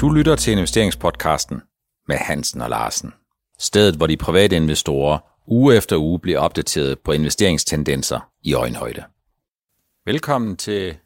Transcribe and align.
Du 0.00 0.10
lytter 0.10 0.36
til 0.36 0.52
investeringspodcasten 0.52 1.62
med 2.08 2.16
Hansen 2.16 2.60
og 2.60 2.70
Larsen. 2.70 3.12
Stedet, 3.58 3.96
hvor 3.96 4.06
de 4.06 4.16
private 4.16 4.56
investorer 4.56 5.18
uge 5.46 5.76
efter 5.76 5.96
uge 5.96 6.20
bliver 6.20 6.38
opdateret 6.38 6.98
på 6.98 7.12
investeringstendenser 7.12 8.30
i 8.42 8.54
øjenhøjde. 8.54 9.04
Velkommen 10.04 10.56
til 10.56 10.96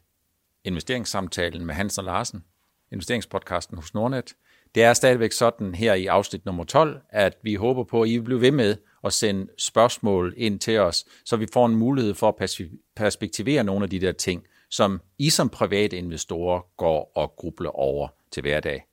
investeringssamtalen 0.63 1.65
med 1.65 1.75
Hansen 1.75 1.99
og 1.99 2.05
Larsen, 2.05 2.43
investeringspodcasten 2.91 3.77
hos 3.77 3.93
Nordnet. 3.93 4.33
Det 4.75 4.83
er 4.83 4.93
stadigvæk 4.93 5.31
sådan 5.31 5.75
her 5.75 5.93
i 5.93 6.05
afsnit 6.05 6.45
nummer 6.45 6.63
12, 6.63 7.01
at 7.09 7.37
vi 7.43 7.55
håber 7.55 7.83
på, 7.83 8.01
at 8.01 8.09
I 8.09 8.17
vil 8.17 8.23
blive 8.23 8.41
ved 8.41 8.51
med 8.51 8.75
at 9.03 9.13
sende 9.13 9.47
spørgsmål 9.57 10.33
ind 10.37 10.59
til 10.59 10.79
os, 10.79 11.05
så 11.25 11.37
vi 11.37 11.47
får 11.53 11.65
en 11.65 11.75
mulighed 11.75 12.13
for 12.13 12.27
at 12.27 12.51
perspektivere 12.95 13.63
nogle 13.63 13.83
af 13.83 13.89
de 13.89 13.99
der 14.01 14.11
ting, 14.11 14.43
som 14.69 15.01
I 15.17 15.29
som 15.29 15.49
private 15.49 15.97
investorer 15.97 16.61
går 16.77 17.11
og 17.15 17.33
grubler 17.37 17.69
over 17.69 18.07
til 18.31 18.41
hverdag. 18.41 18.85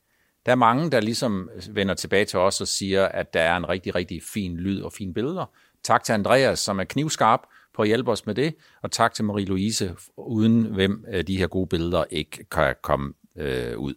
Der 0.46 0.52
er 0.52 0.56
mange, 0.56 0.90
der 0.90 1.00
ligesom 1.00 1.50
vender 1.70 1.94
tilbage 1.94 2.24
til 2.24 2.38
os 2.38 2.60
og 2.60 2.68
siger, 2.68 3.06
at 3.06 3.34
der 3.34 3.40
er 3.40 3.56
en 3.56 3.68
rigtig, 3.68 3.94
rigtig 3.94 4.22
fin 4.22 4.56
lyd 4.56 4.82
og 4.82 4.92
fine 4.92 5.14
billeder. 5.14 5.46
Tak 5.82 6.04
til 6.04 6.12
Andreas, 6.12 6.58
som 6.58 6.80
er 6.80 6.84
knivskarp 6.84 7.40
på 7.74 7.82
at 7.82 7.88
hjælpe 7.88 8.10
os 8.10 8.26
med 8.26 8.34
det, 8.34 8.54
og 8.82 8.90
tak 8.90 9.14
til 9.14 9.22
Marie-Louise, 9.22 10.12
uden 10.16 10.62
hvem 10.62 11.04
øh, 11.12 11.26
de 11.26 11.38
her 11.38 11.46
gode 11.46 11.66
billeder 11.66 12.04
ikke 12.10 12.44
kan 12.50 12.74
komme 12.82 13.14
øh, 13.36 13.78
ud. 13.78 13.94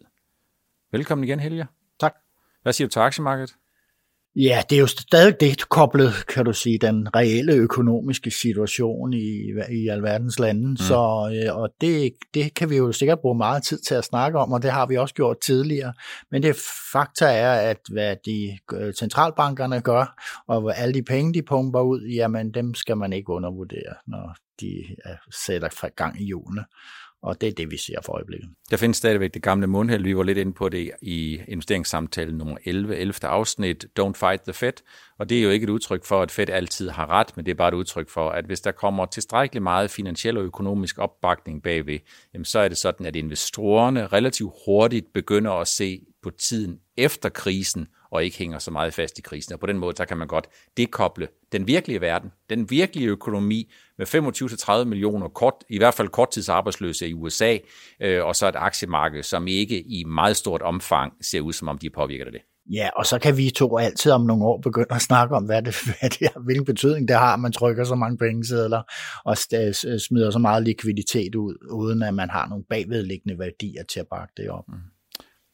Velkommen 0.92 1.24
igen, 1.24 1.40
Helge. 1.40 1.66
Tak. 2.00 2.14
Hvad 2.62 2.72
siger 2.72 2.88
du 2.88 2.92
til 2.92 3.00
aktiemarkedet? 3.00 3.54
Ja, 4.36 4.62
det 4.70 4.76
er 4.76 4.80
jo 4.80 4.86
stadig 4.86 5.40
det 5.40 5.68
koblet, 5.68 6.26
kan 6.28 6.44
du 6.44 6.52
sige, 6.52 6.78
den 6.78 7.16
reelle 7.16 7.52
økonomiske 7.52 8.30
situation 8.30 9.12
i, 9.12 9.52
i 9.70 9.88
alverdens 9.88 10.38
lande. 10.38 10.70
Mm. 10.70 10.76
Så, 10.76 11.30
øh, 11.34 11.56
og 11.56 11.70
det, 11.80 12.12
det 12.34 12.54
kan 12.54 12.70
vi 12.70 12.76
jo 12.76 12.92
sikkert 12.92 13.20
bruge 13.20 13.36
meget 13.36 13.62
tid 13.62 13.78
til 13.78 13.94
at 13.94 14.04
snakke 14.04 14.38
om, 14.38 14.52
og 14.52 14.62
det 14.62 14.70
har 14.70 14.86
vi 14.86 14.96
også 14.96 15.14
gjort 15.14 15.36
tidligere. 15.46 15.92
Men 16.30 16.42
det 16.42 16.56
fakta 16.92 17.24
er, 17.24 17.70
at 17.70 17.78
hvad 17.92 18.16
de 18.26 18.58
øh, 18.72 18.94
centralbankerne 18.94 19.80
gør, 19.80 20.22
og 20.48 20.78
alle 20.78 20.94
de 20.94 21.02
penge, 21.02 21.34
de 21.34 21.42
pumper 21.42 21.80
ud, 21.80 22.00
jamen 22.00 22.54
dem 22.54 22.74
skal 22.74 22.96
man 22.96 23.12
ikke 23.12 23.32
undervurdere, 23.32 23.94
når 24.06 24.34
de 24.60 24.84
sætter 25.46 25.88
gang 25.96 26.20
i 26.20 26.24
hjulene 26.24 26.64
og 27.22 27.40
det 27.40 27.48
er 27.48 27.52
det, 27.52 27.70
vi 27.70 27.76
ser 27.76 28.00
for 28.04 28.12
øjeblikket. 28.12 28.48
Der 28.70 28.76
findes 28.76 28.96
stadigvæk 28.96 29.34
det 29.34 29.42
gamle 29.42 29.66
mundhæld. 29.66 30.02
Vi 30.02 30.16
var 30.16 30.22
lidt 30.22 30.38
inde 30.38 30.52
på 30.52 30.68
det 30.68 30.90
i 31.02 31.40
investeringssamtalen 31.48 32.38
nummer 32.38 32.56
11, 32.64 32.96
11. 32.96 33.14
afsnit, 33.22 33.84
Don't 34.00 34.12
Fight 34.12 34.42
the 34.42 34.52
Fed. 34.52 34.72
Og 35.18 35.28
det 35.28 35.38
er 35.38 35.42
jo 35.42 35.50
ikke 35.50 35.64
et 35.64 35.70
udtryk 35.70 36.04
for, 36.04 36.22
at 36.22 36.30
Fed 36.30 36.50
altid 36.50 36.88
har 36.88 37.10
ret, 37.10 37.36
men 37.36 37.46
det 37.46 37.50
er 37.50 37.54
bare 37.54 37.68
et 37.68 37.74
udtryk 37.74 38.08
for, 38.08 38.30
at 38.30 38.44
hvis 38.44 38.60
der 38.60 38.70
kommer 38.70 39.06
tilstrækkeligt 39.06 39.62
meget 39.62 39.90
finansiel 39.90 40.36
og 40.36 40.44
økonomisk 40.44 40.98
opbakning 40.98 41.62
bagved, 41.62 41.98
jamen 42.34 42.44
så 42.44 42.58
er 42.58 42.68
det 42.68 42.78
sådan, 42.78 43.06
at 43.06 43.16
investorerne 43.16 44.06
relativt 44.06 44.52
hurtigt 44.66 45.12
begynder 45.14 45.52
at 45.52 45.68
se 45.68 46.00
på 46.22 46.30
tiden 46.30 46.78
efter 46.96 47.28
krisen, 47.28 47.86
og 48.12 48.24
ikke 48.24 48.38
hænger 48.38 48.58
så 48.58 48.70
meget 48.70 48.94
fast 48.94 49.18
i 49.18 49.22
krisen. 49.22 49.54
Og 49.54 49.60
på 49.60 49.66
den 49.66 49.78
måde, 49.78 49.96
så 49.96 50.04
kan 50.04 50.16
man 50.16 50.28
godt 50.28 50.48
dekoble 50.76 51.28
den 51.52 51.66
virkelige 51.66 52.00
verden, 52.00 52.30
den 52.50 52.70
virkelige 52.70 53.08
økonomi 53.08 53.72
med 53.98 54.06
25-30 54.82 54.84
millioner 54.84 55.28
kort, 55.28 55.54
i 55.70 55.78
hvert 55.78 55.94
fald 55.94 56.08
korttidsarbejdsløse 56.08 57.08
i 57.08 57.14
USA, 57.14 57.58
øh, 58.02 58.24
og 58.24 58.36
så 58.36 58.48
et 58.48 58.56
aktiemarked, 58.56 59.22
som 59.22 59.46
ikke 59.46 59.82
i 59.82 60.04
meget 60.04 60.36
stort 60.36 60.62
omfang 60.62 61.12
ser 61.20 61.40
ud, 61.40 61.52
som 61.52 61.68
om 61.68 61.78
de 61.78 61.90
påvirker 61.90 62.30
det. 62.30 62.40
Ja, 62.70 62.88
og 62.96 63.06
så 63.06 63.18
kan 63.18 63.36
vi 63.36 63.50
to 63.50 63.78
altid 63.78 64.12
om 64.12 64.20
nogle 64.20 64.44
år 64.44 64.60
begynde 64.60 64.94
at 64.94 65.02
snakke 65.02 65.34
om, 65.36 65.44
hvad 65.44 65.62
det, 65.62 65.76
hvad 65.86 66.10
det 66.10 66.22
er, 66.22 66.40
hvilken 66.40 66.64
betydning 66.64 67.08
det 67.08 67.16
har, 67.16 67.34
at 67.34 67.40
man 67.40 67.52
trykker 67.52 67.84
så 67.84 67.94
mange 67.94 68.18
pengesedler 68.18 68.82
og 69.24 69.38
smider 70.00 70.30
så 70.30 70.38
meget 70.38 70.62
likviditet 70.62 71.34
ud, 71.34 71.68
uden 71.70 72.02
at 72.02 72.14
man 72.14 72.30
har 72.30 72.48
nogle 72.48 72.64
bagvedliggende 72.70 73.38
værdier 73.38 73.82
til 73.84 74.00
at 74.00 74.06
bakke 74.10 74.32
det 74.36 74.50
op. 74.50 74.64
Mm. 74.68 74.74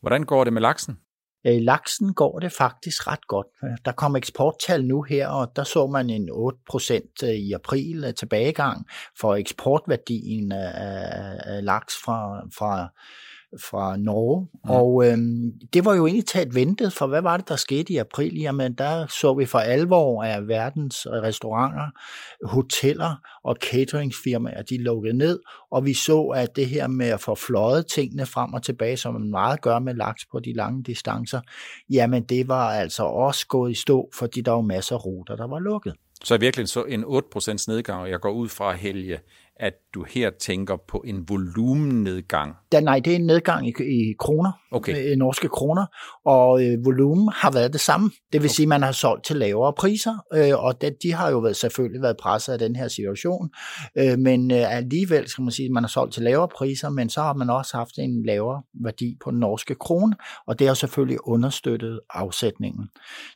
Hvordan 0.01 0.25
går 0.25 0.45
det 0.45 0.53
med 0.53 0.63
laksen? 0.63 0.99
Øh, 1.47 1.61
laksen 1.61 2.15
går 2.15 2.39
det 2.39 2.53
faktisk 2.53 3.07
ret 3.07 3.27
godt. 3.27 3.47
Der 3.85 3.93
kom 3.93 4.17
eksporttal 4.17 4.85
nu 4.85 5.03
her, 5.03 5.29
og 5.29 5.53
der 5.57 5.65
så 5.65 5.87
man 5.87 6.11
en 6.11 6.29
8% 6.31 7.01
øh, 7.25 7.29
i 7.29 7.53
april 7.53 8.05
øh, 8.05 8.15
tilbagegang 8.15 8.87
for 9.21 9.35
eksportværdien 9.35 10.53
af, 10.53 11.65
laks 11.65 11.95
fra, 12.05 12.43
fra 12.59 12.89
fra 13.71 13.97
Norge. 13.97 14.49
Mm. 14.65 14.71
Og 14.71 15.07
øhm, 15.07 15.53
det 15.73 15.85
var 15.85 15.95
jo 15.95 16.07
egentlig 16.07 16.27
taget 16.27 16.55
ventet, 16.55 16.93
for 16.93 17.07
hvad 17.07 17.23
var 17.23 17.37
det, 17.37 17.49
der 17.49 17.57
skete 17.57 17.93
i 17.93 17.97
april? 17.97 18.35
Jamen, 18.35 18.75
der 18.75 19.07
så 19.07 19.35
vi 19.35 19.47
for 19.47 19.59
alvor, 19.59 20.23
at 20.23 20.49
verdens 20.49 21.07
restauranter, 21.07 21.87
hoteller 22.45 23.15
og 23.45 23.57
cateringsfirmaer, 23.61 24.63
de 24.63 24.83
lukkede 24.83 25.17
ned, 25.17 25.41
og 25.71 25.85
vi 25.85 25.95
så, 25.95 26.23
at 26.23 26.57
det 26.57 26.67
her 26.67 26.87
med 26.87 27.07
at 27.07 27.21
få 27.21 27.35
fløjet 27.35 27.87
tingene 27.87 28.27
frem 28.27 28.55
og 28.55 28.63
tilbage, 28.63 28.97
som 28.97 29.15
man 29.15 29.31
meget 29.31 29.61
gør 29.61 29.79
med 29.79 29.95
laks 29.95 30.27
på 30.33 30.41
de 30.41 30.53
lange 30.53 30.83
distancer, 30.83 31.41
jamen 31.91 32.23
det 32.23 32.49
var 32.49 32.71
altså 32.71 33.03
også 33.03 33.47
gået 33.47 33.71
i 33.71 33.75
stå, 33.75 34.11
fordi 34.15 34.41
der 34.41 34.53
var 34.53 34.61
masser 34.61 34.97
af 34.97 35.05
ruter, 35.05 35.37
der 35.37 35.47
var 35.47 35.59
lukket. 35.59 35.95
Så 36.25 36.35
er 36.35 36.39
virkelig 36.39 36.69
så 36.69 36.85
en 36.85 37.05
8% 37.05 37.65
nedgang, 37.69 38.03
og 38.03 38.11
jeg 38.11 38.21
går 38.21 38.31
ud 38.31 38.49
fra, 38.49 38.73
Helge, 38.73 39.19
at 39.61 39.73
du 39.95 40.05
her 40.09 40.31
tænker 40.41 40.77
på 40.89 41.05
en 41.07 41.29
volumennedgang? 41.29 42.55
Da, 42.73 42.81
nej, 42.81 43.01
det 43.01 43.13
er 43.13 43.17
en 43.17 43.27
nedgang 43.27 43.69
i, 43.69 43.73
i 43.81 44.15
kroner, 44.19 44.53
okay. 44.73 45.13
i 45.13 45.17
norske 45.17 45.49
kroner, 45.49 45.87
og 46.25 46.65
øh, 46.65 46.85
volumen 46.85 47.29
har 47.35 47.51
været 47.51 47.73
det 47.73 47.81
samme. 47.81 48.11
Det 48.33 48.43
vil 48.43 48.49
okay. 48.49 48.49
sige, 48.49 48.65
at 48.65 48.69
man 48.69 48.83
har 48.83 48.93
solgt 48.93 49.25
til 49.25 49.37
lavere 49.37 49.73
priser, 49.73 50.19
øh, 50.35 50.65
og 50.65 50.81
det, 50.81 50.97
de 51.03 51.13
har 51.13 51.31
jo 51.31 51.39
været, 51.39 51.57
selvfølgelig 51.57 52.03
været 52.03 52.17
presset 52.17 52.53
af 52.53 52.59
den 52.59 52.77
her 52.77 52.89
situation, 52.89 53.51
øh, 53.99 54.19
men 54.19 54.51
øh, 54.51 54.77
alligevel 54.77 55.29
skal 55.29 55.43
man 55.43 55.53
sige, 55.53 55.67
at 55.67 55.73
man 55.73 55.83
har 55.83 55.89
solgt 55.89 56.15
til 56.15 56.23
lavere 56.23 56.49
priser, 56.49 56.89
men 56.89 57.11
så 57.11 57.23
har 57.23 57.35
man 57.35 57.51
også 57.51 57.77
haft 57.77 57.99
en 57.99 58.27
lavere 58.27 58.63
værdi 58.85 59.17
på 59.25 59.31
den 59.31 59.39
norske 59.39 59.75
krone, 59.75 60.17
og 60.47 60.59
det 60.59 60.67
har 60.67 60.75
selvfølgelig 60.75 61.29
understøttet 61.29 62.01
afsætningen. 62.11 62.89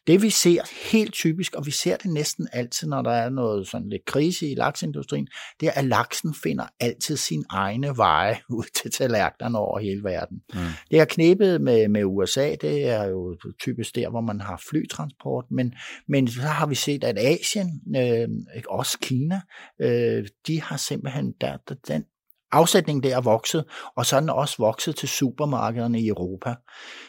Det 0.07 0.23
vi 0.23 0.31
ser 0.31 0.91
helt 0.93 1.13
typisk, 1.13 1.55
og 1.55 1.67
vi 1.67 1.71
ser 1.71 1.97
det 1.97 2.11
næsten 2.11 2.49
altid, 2.53 2.89
når 2.89 3.03
der 3.03 3.11
er 3.11 3.31
noget 3.31 3.69
sådan 3.69 3.89
lidt 3.89 4.05
krise 4.07 4.51
i 4.51 4.55
laksindustrien, 4.55 5.27
det 5.61 5.69
er, 5.69 5.73
at 5.73 5.85
laksen 6.13 6.35
finder 6.35 6.67
altid 6.81 7.17
sin 7.17 7.45
egne 7.51 7.97
veje 7.97 8.39
ud 8.59 8.65
til 8.83 8.91
tallerkenerne 8.91 9.59
over 9.59 9.79
hele 9.79 10.05
verden. 10.05 10.43
Mm. 10.55 10.61
Det 10.91 10.99
har 10.99 11.07
knebet 11.07 11.61
med, 11.61 11.89
med 11.89 12.05
USA, 12.05 12.55
det 12.61 12.89
er 12.89 13.05
jo 13.05 13.37
typisk 13.61 13.95
der, 13.95 14.11
hvor 14.11 14.21
man 14.21 14.41
har 14.41 14.63
flytransport, 14.71 15.45
men, 15.51 15.75
men 16.09 16.29
så 16.29 16.41
har 16.41 16.67
vi 16.67 16.75
set, 16.75 17.05
at 17.05 17.19
Asien, 17.19 17.81
øh, 17.97 18.29
også 18.69 18.99
Kina, 19.03 19.41
øh, 19.81 20.27
de 20.47 20.63
har 20.63 20.77
simpelthen, 20.77 21.35
der, 21.41 21.57
den, 21.89 22.05
afsætningen 22.53 23.03
der 23.03 23.17
er 23.17 23.21
vokset, 23.21 23.65
og 23.97 24.07
så 24.07 24.17
er 24.17 24.21
den 24.21 24.31
også 24.31 24.55
vokset 24.59 24.97
til 24.97 25.09
supermarkederne 25.09 26.01
i 26.01 26.09
Europa. 26.09 26.55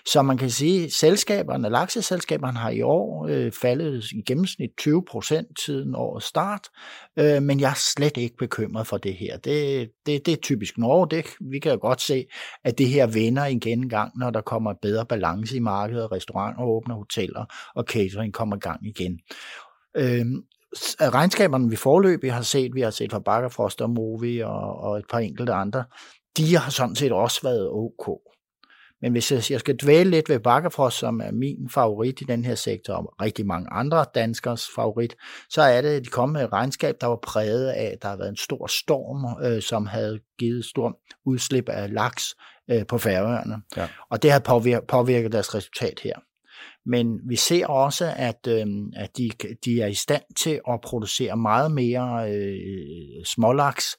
Så 0.05 0.21
man 0.21 0.37
kan 0.37 0.49
sige, 0.49 0.83
at 0.83 0.91
selskaberne, 0.91 1.69
lakseselskaberne 1.69 2.57
har 2.57 2.69
i 2.69 2.81
år 2.81 3.27
øh, 3.29 3.51
faldet 3.51 4.11
i 4.11 4.21
gennemsnit 4.27 4.69
20 4.77 5.03
procent 5.11 5.61
siden 5.65 5.95
årets 5.95 6.25
start, 6.25 6.67
øh, 7.19 7.41
men 7.41 7.59
jeg 7.59 7.69
er 7.69 7.93
slet 7.95 8.17
ikke 8.17 8.37
bekymret 8.37 8.87
for 8.87 8.97
det 8.97 9.13
her. 9.13 9.37
Det, 9.37 9.89
det, 10.05 10.25
det 10.25 10.31
er 10.31 10.41
typisk 10.41 10.77
Norge. 10.77 11.07
Det, 11.09 11.25
vi 11.51 11.59
kan 11.59 11.71
jo 11.71 11.77
godt 11.81 12.01
se, 12.01 12.25
at 12.63 12.77
det 12.77 12.87
her 12.87 13.07
vender 13.07 13.45
igen 13.45 13.89
gang, 13.89 14.19
når 14.19 14.29
der 14.29 14.41
kommer 14.41 14.73
bedre 14.81 15.05
balance 15.05 15.55
i 15.55 15.59
markedet, 15.59 16.11
restauranter 16.11 16.63
åbner, 16.63 16.95
hoteller 16.95 17.45
og 17.75 17.83
catering 17.83 18.33
kommer 18.33 18.57
gang 18.57 18.87
igen. 18.87 19.19
Øh, 19.97 20.25
regnskaberne, 21.01 21.69
vi 21.69 21.75
forløbig 21.75 22.33
har 22.33 22.41
set, 22.41 22.75
vi 22.75 22.81
har 22.81 22.89
set 22.89 23.11
fra 23.11 23.19
Bakkerfrost 23.19 23.81
og 23.81 23.89
Movi 23.89 24.39
og, 24.39 24.79
og 24.79 24.97
et 24.97 25.05
par 25.11 25.19
enkelte 25.19 25.53
andre, 25.53 25.83
de 26.37 26.55
har 26.55 26.71
sådan 26.71 26.95
set 26.95 27.11
også 27.11 27.39
været 27.43 27.69
ok. 27.69 28.19
Men 29.01 29.11
hvis 29.11 29.31
jeg, 29.31 29.51
jeg 29.51 29.59
skal 29.59 29.75
dvæle 29.75 30.09
lidt 30.09 30.29
ved 30.29 30.39
Bakkerfrost, 30.39 30.97
som 30.97 31.21
er 31.21 31.31
min 31.31 31.69
favorit 31.69 32.21
i 32.21 32.23
den 32.23 32.45
her 32.45 32.55
sektor, 32.55 32.93
og 32.93 33.13
rigtig 33.21 33.45
mange 33.45 33.67
andre 33.71 34.05
danskers 34.15 34.67
favorit, 34.75 35.15
så 35.49 35.61
er 35.61 35.81
det, 35.81 36.05
de 36.05 36.09
kom 36.09 36.29
med 36.29 36.43
et 36.43 36.53
regnskab, 36.53 36.95
der 37.01 37.07
var 37.07 37.19
præget 37.23 37.67
af, 37.67 37.91
at 37.93 38.01
der 38.01 38.07
har 38.07 38.17
været 38.17 38.29
en 38.29 38.37
stor 38.37 38.67
storm, 38.67 39.45
øh, 39.45 39.61
som 39.61 39.85
havde 39.85 40.19
givet 40.39 40.65
stor 40.65 40.99
udslip 41.25 41.69
af 41.69 41.93
laks 41.93 42.23
øh, 42.71 42.85
på 42.87 42.97
færøerne. 42.97 43.61
Ja. 43.77 43.87
Og 44.09 44.23
det 44.23 44.31
har 44.31 44.39
påvirket, 44.39 44.87
påvirket 44.87 45.31
deres 45.31 45.55
resultat 45.55 45.99
her. 46.03 46.15
Men 46.85 47.19
vi 47.29 47.35
ser 47.35 47.67
også, 47.67 48.13
at, 48.15 48.47
øh, 48.47 48.65
at 48.95 49.17
de, 49.17 49.31
de 49.65 49.81
er 49.81 49.87
i 49.87 49.93
stand 49.93 50.23
til 50.35 50.61
at 50.69 50.81
producere 50.81 51.37
meget 51.37 51.71
mere 51.71 52.31
øh, 52.31 53.25
smålaks 53.25 53.97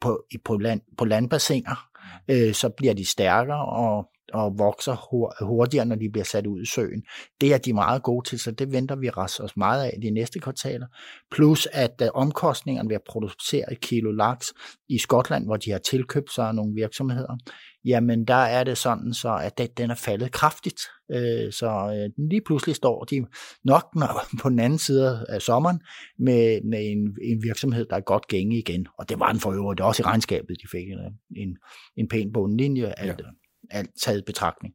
på, 0.00 0.24
på, 0.44 0.56
land, 0.56 0.80
på 0.98 1.04
landbassiner. 1.04 1.88
Øh, 2.28 2.54
så 2.54 2.68
bliver 2.68 2.94
de 2.94 3.04
stærkere 3.04 3.64
og, 3.64 4.08
og 4.32 4.58
vokser 4.58 4.96
hurtigere, 5.44 5.86
når 5.86 5.96
de 5.96 6.10
bliver 6.12 6.24
sat 6.24 6.46
ud 6.46 6.62
i 6.62 6.66
søen. 6.66 7.02
Det 7.40 7.54
er 7.54 7.58
de 7.58 7.72
meget 7.72 8.02
gode 8.02 8.28
til, 8.28 8.38
så 8.38 8.50
det 8.50 8.72
venter 8.72 8.96
vi 8.96 9.10
os 9.16 9.56
meget 9.56 9.84
af 9.84 9.98
de 10.02 10.10
næste 10.10 10.38
kvartaler. 10.38 10.86
Plus 11.30 11.68
at 11.72 12.02
uh, 12.02 12.08
omkostningerne 12.14 12.88
ved 12.88 12.96
at 12.96 13.02
producere 13.08 13.72
et 13.72 13.80
kilo 13.80 14.12
laks 14.12 14.52
i 14.88 14.98
Skotland, 14.98 15.44
hvor 15.44 15.56
de 15.56 15.70
har 15.70 15.78
tilkøbt 15.78 16.32
sig 16.32 16.54
nogle 16.54 16.74
virksomheder, 16.74 17.36
jamen 17.84 18.24
der 18.24 18.34
er 18.34 18.64
det 18.64 18.78
sådan, 18.78 19.14
så 19.14 19.36
at 19.42 19.58
den, 19.58 19.68
den 19.76 19.90
er 19.90 19.94
faldet 19.94 20.32
kraftigt. 20.32 20.80
Øh, 21.10 21.52
så 21.52 21.66
øh, 21.96 22.28
lige 22.30 22.42
pludselig 22.46 22.76
står 22.76 23.04
de 23.04 23.26
nok 23.64 23.84
på 24.42 24.48
den 24.48 24.58
anden 24.58 24.78
side 24.78 25.26
af 25.28 25.42
sommeren 25.42 25.80
med, 26.18 26.60
med 26.70 26.90
en, 26.90 27.16
en 27.22 27.42
virksomhed, 27.42 27.86
der 27.90 27.96
er 27.96 28.00
godt 28.00 28.28
gænge 28.28 28.58
igen. 28.58 28.86
Og 28.98 29.08
det 29.08 29.20
var 29.20 29.32
den 29.32 29.40
for 29.40 29.52
øvrigt 29.52 29.80
også 29.80 30.02
i 30.02 30.06
regnskabet, 30.06 30.56
de 30.62 30.68
fik 30.72 30.88
en, 30.88 30.98
en, 31.36 31.56
en 31.96 32.08
pæn 32.08 32.32
bundlinje, 32.32 32.94
alt, 32.96 33.20
ja. 33.20 33.26
Alt 33.74 33.90
taget 34.02 34.24
betragtning. 34.24 34.74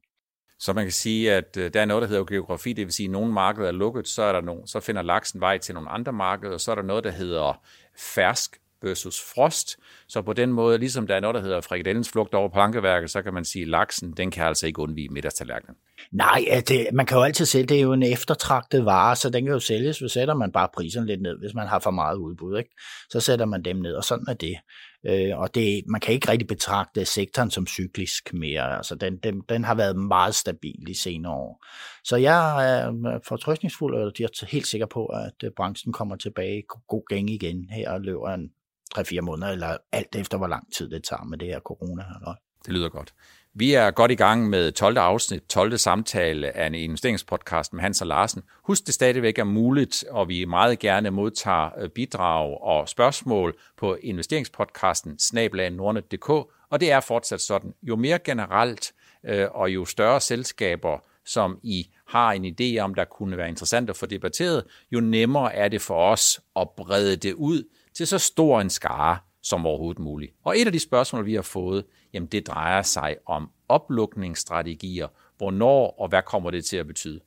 Så 0.59 0.73
man 0.73 0.85
kan 0.85 0.91
sige, 0.91 1.33
at 1.33 1.57
øh, 1.57 1.73
der 1.73 1.81
er 1.81 1.85
noget, 1.85 2.01
der 2.01 2.07
hedder 2.07 2.23
geografi, 2.23 2.73
det 2.73 2.85
vil 2.85 2.93
sige, 2.93 3.07
at 3.07 3.11
nogle 3.11 3.33
markeder 3.33 3.67
er 3.67 3.71
lukket, 3.71 4.07
så, 4.07 4.23
er 4.23 4.31
der 4.31 4.41
nogen, 4.41 4.67
så 4.67 4.79
finder 4.79 5.01
laksen 5.01 5.41
vej 5.41 5.57
til 5.57 5.75
nogle 5.75 5.89
andre 5.89 6.13
markeder, 6.13 6.53
og 6.53 6.61
så 6.61 6.71
er 6.71 6.75
der 6.75 6.81
noget, 6.81 7.03
der 7.03 7.11
hedder 7.11 7.61
fersk 7.97 8.59
versus 8.81 9.21
frost. 9.33 9.77
Så 10.07 10.21
på 10.21 10.33
den 10.33 10.53
måde, 10.53 10.77
ligesom 10.77 11.07
der 11.07 11.15
er 11.15 11.19
noget, 11.19 11.35
der 11.35 11.41
hedder 11.41 11.61
frikadellens 11.61 12.09
flugt 12.09 12.33
over 12.33 12.49
plankeværket, 12.49 13.11
så 13.11 13.21
kan 13.21 13.33
man 13.33 13.45
sige, 13.45 13.61
at 13.61 13.67
laksen, 13.67 14.11
den 14.11 14.31
kan 14.31 14.45
altså 14.45 14.67
ikke 14.67 14.79
undvige 14.81 15.09
middagstallerkenen. 15.09 15.75
Nej, 16.11 16.45
det, 16.67 16.87
man 16.93 17.05
kan 17.05 17.17
jo 17.17 17.23
altid 17.23 17.45
sælge, 17.45 17.65
det 17.65 17.77
er 17.77 17.81
jo 17.81 17.93
en 17.93 18.03
eftertragtet 18.03 18.85
vare, 18.85 19.15
så 19.15 19.29
den 19.29 19.45
kan 19.45 19.53
jo 19.53 19.59
sælges, 19.59 19.97
så 19.97 20.07
sætter 20.07 20.33
man 20.33 20.51
bare 20.51 20.67
priserne 20.73 21.07
lidt 21.07 21.21
ned, 21.21 21.39
hvis 21.39 21.53
man 21.53 21.67
har 21.67 21.79
for 21.79 21.91
meget 21.91 22.15
udbud, 22.15 22.57
ikke? 22.57 22.69
så 23.09 23.19
sætter 23.19 23.45
man 23.45 23.63
dem 23.63 23.75
ned, 23.75 23.93
og 23.93 24.03
sådan 24.03 24.25
er 24.27 24.33
det. 24.33 24.55
Øh, 25.05 25.37
og 25.37 25.55
det, 25.55 25.83
man 25.87 26.01
kan 26.01 26.13
ikke 26.13 26.31
rigtig 26.31 26.47
betragte 26.47 27.05
sektoren 27.05 27.51
som 27.51 27.67
cyklisk 27.67 28.33
mere, 28.33 28.77
altså 28.77 28.95
den, 28.95 29.17
den, 29.17 29.41
den 29.49 29.63
har 29.63 29.75
været 29.75 29.95
meget 29.95 30.35
stabil 30.35 30.87
de 30.87 30.99
senere 30.99 31.33
år. 31.33 31.65
Så 32.03 32.15
jeg 32.15 32.69
er 32.69 32.89
øh, 32.89 33.19
fortrøstningsfuld, 33.27 33.95
og 33.95 34.11
jeg 34.19 34.25
er 34.25 34.45
helt 34.45 34.67
sikker 34.67 34.87
på, 34.87 35.05
at 35.05 35.43
øh, 35.43 35.51
branchen 35.55 35.93
kommer 35.93 36.15
tilbage 36.15 36.59
i 36.59 36.63
god 36.87 37.03
gang 37.09 37.29
igen 37.29 37.69
her 37.69 37.91
og 37.91 38.01
løber 38.01 38.29
en 38.33 38.51
3-4 38.97 39.21
måneder, 39.21 39.51
eller 39.51 39.77
alt 39.91 40.15
efter, 40.15 40.37
hvor 40.37 40.47
lang 40.47 40.73
tid 40.73 40.89
det 40.89 41.03
tager 41.03 41.23
med 41.23 41.37
det 41.37 41.47
her 41.47 41.59
corona. 41.59 42.03
Eller? 42.03 42.35
Det 42.65 42.73
lyder 42.73 42.89
godt. 42.89 43.13
Vi 43.53 43.73
er 43.73 43.91
godt 43.91 44.11
i 44.11 44.15
gang 44.15 44.49
med 44.49 44.71
12. 44.71 44.97
afsnit, 44.97 45.43
12. 45.49 45.77
samtale 45.77 46.57
af 46.57 46.67
en 46.67 46.75
investeringspodcast 46.75 47.73
med 47.73 47.81
Hans 47.81 48.01
og 48.01 48.07
Larsen. 48.07 48.43
Husk, 48.63 48.85
det 48.85 48.93
stadigvæk 48.93 49.39
er 49.39 49.43
muligt, 49.43 50.05
og 50.09 50.27
vi 50.27 50.45
meget 50.45 50.79
gerne 50.79 51.11
modtager 51.11 51.69
øh, 51.79 51.89
bidrag 51.89 52.61
og 52.61 52.89
spørgsmål 52.89 53.57
på 53.77 53.95
investeringspodcasten 53.95 55.19
snablag.nordnet.dk, 55.19 56.29
og 56.69 56.79
det 56.79 56.91
er 56.91 56.99
fortsat 56.99 57.41
sådan. 57.41 57.73
Jo 57.83 57.95
mere 57.95 58.19
generelt 58.19 58.93
øh, 59.25 59.47
og 59.51 59.69
jo 59.69 59.85
større 59.85 60.21
selskaber, 60.21 61.03
som 61.25 61.59
I 61.63 61.89
har 62.07 62.31
en 62.31 62.45
idé 62.45 62.79
om, 62.79 62.95
der 62.95 63.05
kunne 63.05 63.37
være 63.37 63.49
interessant 63.49 63.89
at 63.89 63.97
få 63.97 64.05
debatteret, 64.05 64.63
jo 64.91 64.99
nemmere 64.99 65.55
er 65.55 65.67
det 65.67 65.81
for 65.81 66.11
os 66.11 66.41
at 66.55 66.69
brede 66.77 67.15
det 67.15 67.33
ud 67.33 67.63
til 67.93 68.07
så 68.07 68.17
stor 68.17 68.61
en 68.61 68.69
skare 68.69 69.17
som 69.49 69.65
overhovedet 69.65 69.99
muligt. 69.99 70.33
Og 70.45 70.57
et 70.57 70.65
af 70.65 70.71
de 70.71 70.79
spørgsmål, 70.79 71.25
vi 71.25 71.33
har 71.33 71.41
fået, 71.41 71.85
jamen 72.13 72.27
det 72.27 72.47
drejer 72.47 72.81
sig 72.81 73.15
om 73.25 73.49
oplukningsstrategier. 73.69 75.07
Hvornår 75.37 75.95
og 75.99 76.09
hvad 76.09 76.21
kommer 76.21 76.51
det 76.51 76.65
til 76.65 76.77
at 76.77 76.87
betyde? 76.87 77.19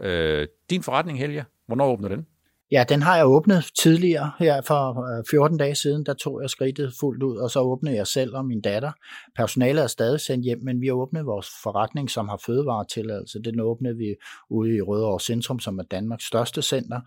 Øh, 0.00 0.48
din 0.70 0.82
forretning, 0.82 1.18
Helge, 1.18 1.44
hvornår 1.66 1.92
åbner 1.92 2.08
den? 2.08 2.26
Ja, 2.72 2.84
den 2.88 3.02
har 3.02 3.16
jeg 3.16 3.26
åbnet 3.26 3.64
tidligere, 3.80 4.32
her 4.38 4.62
for 4.62 5.16
øh, 5.18 5.24
14 5.30 5.58
dage 5.58 5.74
siden, 5.74 6.06
der 6.06 6.14
tog 6.14 6.42
jeg 6.42 6.50
skridtet 6.50 6.92
fuldt 7.00 7.22
ud, 7.22 7.36
og 7.36 7.50
så 7.50 7.60
åbnede 7.60 7.96
jeg 7.96 8.06
selv 8.06 8.36
og 8.36 8.44
min 8.44 8.60
datter. 8.60 8.92
Personalet 9.36 9.82
er 9.82 9.86
stadig 9.86 10.20
sendt 10.20 10.44
hjem, 10.44 10.58
men 10.62 10.80
vi 10.80 10.86
har 10.86 10.94
åbnet 10.94 11.26
vores 11.26 11.48
forretning, 11.62 12.10
som 12.10 12.28
har 12.28 12.40
fødevaretilladelse. 12.46 13.42
Den 13.44 13.60
åbnede 13.60 13.96
vi 13.96 14.14
ude 14.50 14.76
i 14.76 14.80
Rødovre 14.80 15.20
Centrum, 15.20 15.58
som 15.58 15.78
er 15.78 15.82
Danmarks 15.82 16.24
største 16.24 16.62
center, 16.62 17.00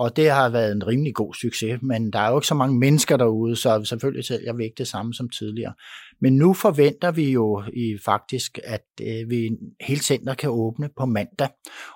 og 0.00 0.16
det 0.16 0.30
har 0.30 0.48
været 0.48 0.72
en 0.72 0.86
rimelig 0.86 1.14
god 1.14 1.34
succes, 1.34 1.82
men 1.82 2.12
der 2.12 2.18
er 2.18 2.30
jo 2.30 2.38
ikke 2.38 2.46
så 2.46 2.54
mange 2.54 2.78
mennesker 2.78 3.16
derude, 3.16 3.56
så 3.56 3.84
selvfølgelig 3.84 4.24
sælger 4.24 4.52
vi 4.52 4.64
ikke 4.64 4.78
det 4.78 4.88
samme 4.88 5.14
som 5.14 5.28
tidligere. 5.28 5.72
Men 6.20 6.36
nu 6.36 6.54
forventer 6.54 7.10
vi 7.10 7.32
jo 7.32 7.62
i 7.72 7.98
faktisk, 8.04 8.58
at 8.64 8.84
øh, 9.02 9.30
vi 9.30 9.50
hele 9.80 10.00
center 10.00 10.34
kan 10.34 10.50
åbne 10.50 10.88
på 10.98 11.06
mandag, 11.06 11.48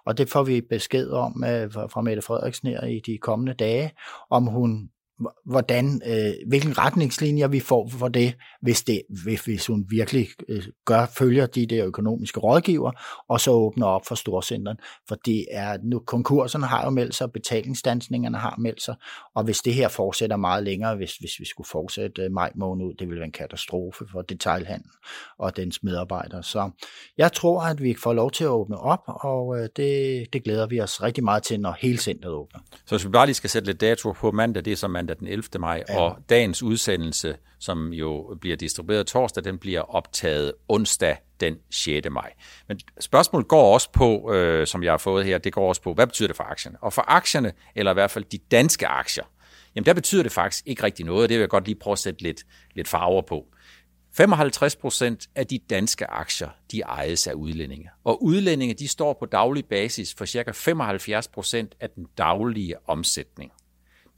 og 0.06 0.18
det 0.18 0.28
får 0.28 0.42
vi 0.42 0.60
besked 0.60 1.10
om 1.10 1.44
øh, 1.44 1.72
fra 1.72 2.00
Mette 2.00 2.22
Frederiksen 2.22 2.68
her 2.68 2.84
i 2.84 3.00
de 3.06 3.18
kommende 3.18 3.54
dage, 3.54 3.90
om 4.30 4.46
hun 4.46 4.88
hvordan, 5.46 6.02
øh, 6.06 6.48
hvilken 6.48 6.78
retningslinjer 6.78 7.48
vi 7.48 7.60
får 7.60 7.88
for 7.88 8.08
det, 8.08 8.34
hvis, 8.62 8.82
det, 8.82 9.02
hvis, 9.44 9.66
hun 9.66 9.84
virkelig 9.88 10.28
øh, 10.48 10.62
gør, 10.84 11.06
følger 11.18 11.46
de 11.46 11.66
der 11.66 11.86
økonomiske 11.86 12.40
rådgiver, 12.40 12.90
og 13.28 13.40
så 13.40 13.50
åbner 13.50 13.86
op 13.86 14.06
for 14.06 14.14
storcenteren. 14.14 14.78
For 15.08 15.14
det 15.14 15.46
er, 15.50 15.78
nu, 15.82 15.98
konkurserne 15.98 16.66
har 16.66 16.84
jo 16.84 16.90
meldt 16.90 17.14
sig, 17.14 17.32
betalingsdansningerne 17.32 18.38
har 18.38 18.56
meldt 18.58 18.82
sig, 18.82 18.94
og 19.34 19.44
hvis 19.44 19.58
det 19.58 19.74
her 19.74 19.88
fortsætter 19.88 20.36
meget 20.36 20.64
længere, 20.64 20.96
hvis, 20.96 21.16
hvis 21.16 21.40
vi 21.40 21.44
skulle 21.44 21.68
fortsætte 21.68 22.22
øh, 22.22 22.32
maj 22.32 22.52
måned 22.54 22.84
ud, 22.86 22.94
det 22.94 23.08
ville 23.08 23.20
være 23.20 23.26
en 23.26 23.32
katastrofe 23.32 24.04
for 24.12 24.22
detailhandlen 24.22 24.90
og 25.38 25.56
dens 25.56 25.82
medarbejdere. 25.82 26.42
Så 26.42 26.70
jeg 27.18 27.32
tror, 27.32 27.60
at 27.60 27.82
vi 27.82 27.94
får 28.02 28.12
lov 28.12 28.30
til 28.30 28.44
at 28.44 28.50
åbne 28.50 28.78
op, 28.78 29.02
og 29.06 29.58
øh, 29.58 29.68
det, 29.76 30.26
det 30.32 30.44
glæder 30.44 30.66
vi 30.66 30.80
os 30.80 31.02
rigtig 31.02 31.24
meget 31.24 31.42
til, 31.42 31.60
når 31.60 31.76
hele 31.80 31.98
centret 31.98 32.32
åbner. 32.32 32.60
Så 32.86 32.96
hvis 32.96 33.04
vi 33.04 33.10
bare 33.10 33.26
lige 33.26 33.34
skal 33.34 33.50
sætte 33.50 33.66
lidt 33.66 33.80
dato 33.80 34.12
på 34.12 34.30
mandag, 34.30 34.64
det 34.64 34.72
er 34.72 34.76
som 34.76 34.90
mandag 35.04 35.18
den 35.18 35.26
11. 35.26 35.58
maj, 35.58 35.84
ja. 35.88 36.00
og 36.00 36.16
dagens 36.28 36.62
udsendelse, 36.62 37.36
som 37.58 37.92
jo 37.92 38.36
bliver 38.40 38.56
distribueret 38.56 39.06
torsdag, 39.06 39.44
den 39.44 39.58
bliver 39.58 39.80
optaget 39.80 40.52
onsdag 40.68 41.16
den 41.40 41.56
6. 41.70 42.10
maj. 42.10 42.32
Men 42.68 42.80
spørgsmålet 43.00 43.48
går 43.48 43.74
også 43.74 43.92
på, 43.92 44.32
øh, 44.32 44.66
som 44.66 44.82
jeg 44.82 44.92
har 44.92 44.98
fået 44.98 45.24
her, 45.24 45.38
det 45.38 45.52
går 45.52 45.68
også 45.68 45.82
på, 45.82 45.94
hvad 45.94 46.06
betyder 46.06 46.26
det 46.26 46.36
for 46.36 46.44
aktierne? 46.44 46.78
Og 46.80 46.92
for 46.92 47.04
aktierne, 47.08 47.52
eller 47.74 47.92
i 47.92 47.94
hvert 47.94 48.10
fald 48.10 48.24
de 48.24 48.38
danske 48.38 48.86
aktier, 48.86 49.24
jamen 49.74 49.86
der 49.86 49.94
betyder 49.94 50.22
det 50.22 50.32
faktisk 50.32 50.66
ikke 50.66 50.82
rigtig 50.82 51.06
noget, 51.06 51.22
og 51.22 51.28
det 51.28 51.34
vil 51.34 51.40
jeg 51.40 51.48
godt 51.48 51.66
lige 51.66 51.78
prøve 51.78 51.92
at 51.92 51.98
sætte 51.98 52.22
lidt, 52.22 52.42
lidt 52.74 52.88
farver 52.88 53.22
på. 53.22 53.46
55 54.16 54.76
procent 54.76 55.28
af 55.34 55.46
de 55.46 55.58
danske 55.58 56.06
aktier, 56.06 56.48
de 56.72 56.80
ejes 56.80 57.26
af 57.26 57.32
udlændinge. 57.32 57.90
Og 58.04 58.24
udlændinge, 58.24 58.74
de 58.74 58.88
står 58.88 59.12
på 59.12 59.26
daglig 59.26 59.64
basis 59.64 60.14
for 60.14 60.26
ca. 60.26 60.50
75 60.50 61.28
procent 61.28 61.74
af 61.80 61.90
den 61.90 62.06
daglige 62.18 62.88
omsætning. 62.88 63.52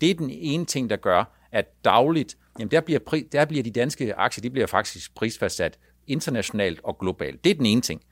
Det 0.00 0.10
er 0.10 0.14
den 0.14 0.30
ene 0.30 0.64
ting, 0.64 0.90
der 0.90 0.96
gør, 0.96 1.24
at 1.52 1.84
dagligt, 1.84 2.36
jamen 2.58 2.70
der 2.70 2.80
bliver, 2.80 3.24
der 3.32 3.44
bliver 3.44 3.62
de 3.62 3.70
danske 3.70 4.14
aktier, 4.14 4.42
de 4.42 4.50
bliver 4.50 4.66
faktisk 4.66 5.14
prisfastsat 5.14 5.78
internationalt 6.06 6.80
og 6.84 6.98
globalt. 6.98 7.44
Det 7.44 7.50
er 7.50 7.54
den 7.54 7.66
ene 7.66 7.80
ting. 7.80 8.02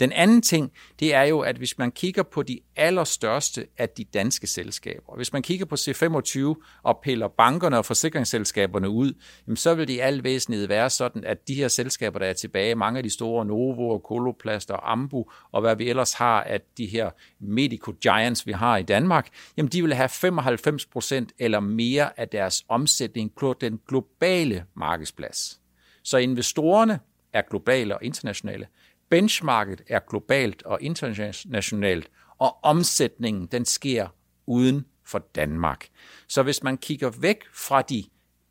Den 0.00 0.12
anden 0.12 0.42
ting, 0.42 0.72
det 1.00 1.14
er 1.14 1.22
jo, 1.22 1.40
at 1.40 1.56
hvis 1.56 1.78
man 1.78 1.90
kigger 1.90 2.22
på 2.22 2.42
de 2.42 2.60
allerstørste 2.76 3.66
af 3.78 3.88
de 3.88 4.04
danske 4.04 4.46
selskaber, 4.46 5.16
hvis 5.16 5.32
man 5.32 5.42
kigger 5.42 5.66
på 5.66 5.74
C25 5.74 6.64
og 6.82 7.00
piller 7.02 7.28
bankerne 7.28 7.78
og 7.78 7.84
forsikringsselskaberne 7.84 8.88
ud, 8.88 9.12
så 9.54 9.74
vil 9.74 9.88
det 9.88 9.94
i 9.94 9.98
al 9.98 10.24
væsentlighed 10.24 10.68
være 10.68 10.90
sådan, 10.90 11.24
at 11.24 11.48
de 11.48 11.54
her 11.54 11.68
selskaber, 11.68 12.18
der 12.18 12.26
er 12.26 12.32
tilbage, 12.32 12.74
mange 12.74 12.98
af 12.98 13.02
de 13.02 13.10
store 13.10 13.44
Novo 13.44 13.88
og 13.88 14.02
Coloplast 14.08 14.70
og 14.70 14.92
Ambu 14.92 15.24
og 15.52 15.60
hvad 15.60 15.76
vi 15.76 15.88
ellers 15.88 16.12
har 16.12 16.42
af 16.42 16.60
de 16.78 16.86
her 16.86 17.10
medico 17.40 17.94
giants, 18.02 18.46
vi 18.46 18.52
har 18.52 18.76
i 18.76 18.82
Danmark, 18.82 19.28
jamen 19.56 19.72
de 19.72 19.82
vil 19.82 19.94
have 19.94 20.08
95% 20.08 21.26
eller 21.38 21.60
mere 21.60 22.20
af 22.20 22.28
deres 22.28 22.64
omsætning 22.68 23.32
på 23.34 23.54
den 23.60 23.80
globale 23.88 24.64
markedsplads. 24.74 25.60
Så 26.02 26.18
investorerne 26.18 27.00
er 27.32 27.42
globale 27.50 27.94
og 27.94 28.04
internationale. 28.04 28.66
Benchmarket 29.12 29.82
er 29.88 30.00
globalt 30.10 30.62
og 30.62 30.78
internationalt, 30.82 32.10
og 32.38 32.56
omsætningen 32.62 33.46
den 33.46 33.64
sker 33.64 34.08
uden 34.46 34.86
for 35.04 35.18
Danmark. 35.18 35.88
Så 36.28 36.42
hvis 36.42 36.62
man 36.62 36.78
kigger 36.78 37.10
væk 37.10 37.38
fra 37.54 37.82
de 37.82 38.04